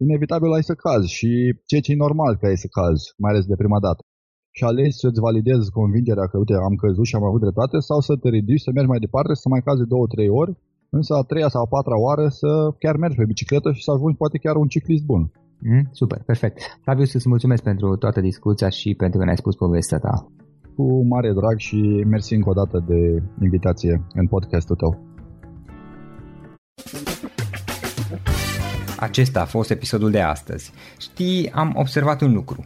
inevitabil 0.05 0.51
ai 0.51 0.63
să 0.63 0.75
cazi 0.75 1.09
și 1.17 1.29
ceea 1.65 1.81
ce 1.81 1.91
e 1.91 2.05
normal 2.05 2.37
că 2.37 2.45
ai 2.45 2.57
să 2.63 2.67
cazi, 2.77 3.13
mai 3.17 3.31
ales 3.31 3.45
de 3.45 3.55
prima 3.55 3.79
dată. 3.79 4.01
Și 4.57 4.63
alegi 4.63 4.99
să-ți 5.01 5.19
validezi 5.19 5.71
convingerea 5.71 6.27
că, 6.27 6.37
uite, 6.37 6.53
am 6.53 6.75
căzut 6.75 7.05
și 7.05 7.15
am 7.15 7.23
avut 7.23 7.41
dreptate 7.41 7.77
sau 7.79 7.99
să 7.99 8.13
te 8.15 8.29
ridici, 8.29 8.65
să 8.65 8.71
mergi 8.73 8.89
mai 8.89 8.99
departe, 8.99 9.33
să 9.33 9.49
mai 9.49 9.61
cazi 9.61 9.91
două, 9.93 10.07
trei 10.07 10.29
ori, 10.29 10.51
însă 10.89 11.13
a 11.15 11.23
treia 11.23 11.49
sau 11.53 11.61
a 11.61 11.67
patra 11.75 11.97
oară 11.99 12.27
să 12.27 12.49
chiar 12.79 12.95
mergi 12.97 13.17
pe 13.17 13.25
bicicletă 13.25 13.71
și 13.71 13.83
să 13.83 13.91
ajungi 13.91 14.17
poate 14.17 14.37
chiar 14.37 14.55
un 14.55 14.67
ciclist 14.67 15.05
bun. 15.05 15.31
Mm, 15.67 15.89
super, 15.91 16.21
perfect. 16.25 16.79
Flavius, 16.81 17.13
îți 17.13 17.29
mulțumesc 17.29 17.63
pentru 17.63 17.95
toată 17.95 18.21
discuția 18.21 18.69
și 18.69 18.93
pentru 18.93 19.19
că 19.19 19.23
ne-ai 19.23 19.37
spus 19.37 19.55
povestea 19.55 19.97
ta. 19.97 20.27
Cu 20.75 21.05
mare 21.07 21.31
drag 21.33 21.57
și 21.57 22.03
mersi 22.07 22.33
încă 22.33 22.49
o 22.49 22.53
dată 22.53 22.85
de 22.87 23.23
invitație 23.41 24.03
în 24.13 24.27
podcastul 24.27 24.75
tău. 24.75 25.03
Acesta 28.99 29.41
a 29.41 29.45
fost 29.45 29.69
episodul 29.69 30.11
de 30.11 30.21
astăzi. 30.21 30.71
Știi, 30.99 31.51
am 31.51 31.73
observat 31.75 32.21
un 32.21 32.33
lucru. 32.33 32.65